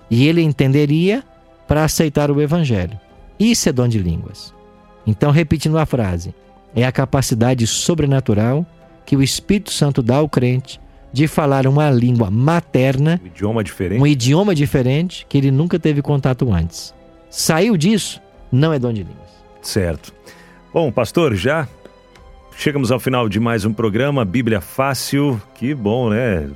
E 0.09 0.27
ele 0.27 0.41
entenderia 0.41 1.23
para 1.67 1.83
aceitar 1.83 2.31
o 2.31 2.41
Evangelho. 2.41 2.99
Isso 3.39 3.67
é 3.69 3.73
dom 3.73 3.87
de 3.87 3.99
línguas. 3.99 4.53
Então, 5.05 5.31
repetindo 5.31 5.77
a 5.77 5.85
frase, 5.85 6.33
é 6.77 6.85
a 6.85 6.91
capacidade 6.91 7.65
sobrenatural 7.65 8.63
que 9.03 9.15
o 9.17 9.23
Espírito 9.23 9.71
Santo 9.71 10.03
dá 10.03 10.17
ao 10.17 10.29
crente 10.29 10.79
de 11.11 11.27
falar 11.27 11.65
uma 11.65 11.89
língua 11.89 12.29
materna, 12.29 13.19
um 13.23 13.27
idioma 13.27 13.63
diferente, 13.63 14.01
um 14.01 14.05
idioma 14.05 14.53
diferente 14.53 15.25
que 15.27 15.39
ele 15.39 15.49
nunca 15.49 15.79
teve 15.79 16.03
contato 16.03 16.53
antes. 16.53 16.93
Saiu 17.31 17.75
disso, 17.75 18.21
não 18.51 18.71
é 18.71 18.77
dom 18.77 18.93
de 18.93 19.01
línguas. 19.01 19.27
Certo. 19.59 20.13
Bom, 20.71 20.91
pastor, 20.91 21.33
já 21.33 21.67
chegamos 22.55 22.91
ao 22.91 22.99
final 22.99 23.27
de 23.27 23.39
mais 23.39 23.65
um 23.65 23.73
programa 23.73 24.23
Bíblia 24.23 24.61
Fácil. 24.61 25.41
Que 25.55 25.73
bom, 25.73 26.11
né? 26.11 26.47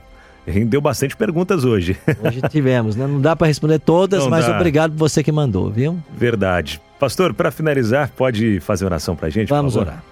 Rendeu 0.45 0.81
bastante 0.81 1.17
perguntas 1.17 1.63
hoje. 1.63 1.97
Hoje 2.23 2.41
tivemos, 2.49 2.95
né? 2.95 3.07
Não 3.07 3.21
dá 3.21 3.35
para 3.35 3.47
responder 3.47 3.79
todas, 3.79 4.23
Não 4.23 4.29
mas 4.29 4.45
dá. 4.45 4.55
obrigado 4.55 4.91
por 4.91 4.97
você 4.97 5.23
que 5.23 5.31
mandou, 5.31 5.69
viu? 5.71 5.97
Verdade. 6.15 6.81
Pastor, 6.99 7.33
para 7.33 7.51
finalizar, 7.51 8.09
pode 8.09 8.59
fazer 8.59 8.85
oração 8.85 9.15
para 9.15 9.27
a 9.27 9.29
gente? 9.29 9.49
Vamos 9.49 9.75
orar. 9.75 10.03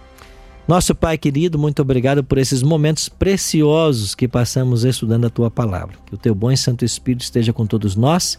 Nosso 0.70 0.94
Pai 0.94 1.18
querido, 1.18 1.58
muito 1.58 1.82
obrigado 1.82 2.24
por 2.24 2.38
esses 2.38 2.62
momentos 2.62 3.10
preciosos 3.10 4.14
que 4.14 4.28
passamos 4.28 4.84
estudando 4.84 5.26
a 5.26 5.30
tua 5.32 5.50
palavra. 5.50 5.98
Que 6.06 6.14
o 6.14 6.18
teu 6.18 6.36
bom 6.36 6.52
e 6.52 6.56
santo 6.56 6.86
Espírito 6.86 7.24
esteja 7.24 7.52
com 7.52 7.66
todos 7.66 7.96
nós 7.96 8.38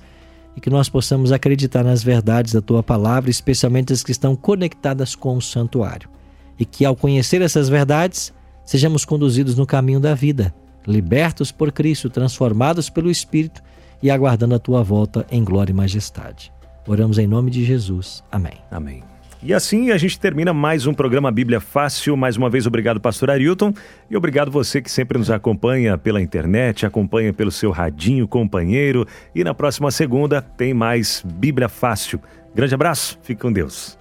e 0.56 0.60
que 0.60 0.70
nós 0.70 0.88
possamos 0.88 1.32
acreditar 1.32 1.82
nas 1.82 2.04
verdades 2.04 2.52
da 2.52 2.60
tua 2.60 2.84
palavra, 2.84 3.30
especialmente 3.30 3.92
as 3.92 4.04
que 4.04 4.12
estão 4.12 4.36
conectadas 4.36 5.16
com 5.16 5.36
o 5.36 5.42
santuário. 5.42 6.08
E 6.56 6.64
que 6.64 6.84
ao 6.84 6.94
conhecer 6.94 7.42
essas 7.42 7.68
verdades, 7.68 8.32
sejamos 8.64 9.04
conduzidos 9.04 9.56
no 9.56 9.66
caminho 9.66 9.98
da 9.98 10.14
vida, 10.14 10.54
libertos 10.86 11.50
por 11.50 11.72
Cristo, 11.72 12.08
transformados 12.08 12.88
pelo 12.88 13.10
Espírito 13.10 13.60
e 14.00 14.08
aguardando 14.08 14.54
a 14.54 14.60
tua 14.60 14.84
volta 14.84 15.26
em 15.32 15.42
glória 15.42 15.72
e 15.72 15.74
majestade. 15.74 16.52
Oramos 16.86 17.18
em 17.18 17.26
nome 17.26 17.50
de 17.50 17.64
Jesus. 17.64 18.22
Amém. 18.30 18.54
Amém. 18.70 19.09
E 19.42 19.54
assim 19.54 19.90
a 19.90 19.96
gente 19.96 20.20
termina 20.20 20.52
mais 20.52 20.86
um 20.86 20.92
programa 20.92 21.32
Bíblia 21.32 21.60
Fácil. 21.60 22.14
Mais 22.14 22.36
uma 22.36 22.50
vez, 22.50 22.66
obrigado, 22.66 23.00
pastor 23.00 23.30
Arilton. 23.30 23.72
E 24.10 24.16
obrigado 24.16 24.50
você 24.50 24.82
que 24.82 24.90
sempre 24.90 25.16
nos 25.16 25.30
acompanha 25.30 25.96
pela 25.96 26.20
internet, 26.20 26.84
acompanha 26.84 27.32
pelo 27.32 27.50
seu 27.50 27.70
radinho 27.70 28.28
companheiro. 28.28 29.06
E 29.34 29.42
na 29.42 29.54
próxima 29.54 29.90
segunda 29.90 30.42
tem 30.42 30.74
mais 30.74 31.24
Bíblia 31.24 31.70
Fácil. 31.70 32.20
Grande 32.54 32.74
abraço, 32.74 33.18
fique 33.22 33.40
com 33.40 33.50
Deus. 33.50 33.98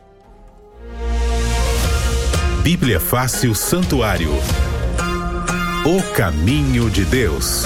Bíblia 2.61 2.99
Fácil 2.99 3.55
Santuário. 3.55 4.31
O 5.85 6.13
caminho 6.13 6.89
de 6.89 7.05
Deus. 7.05 7.65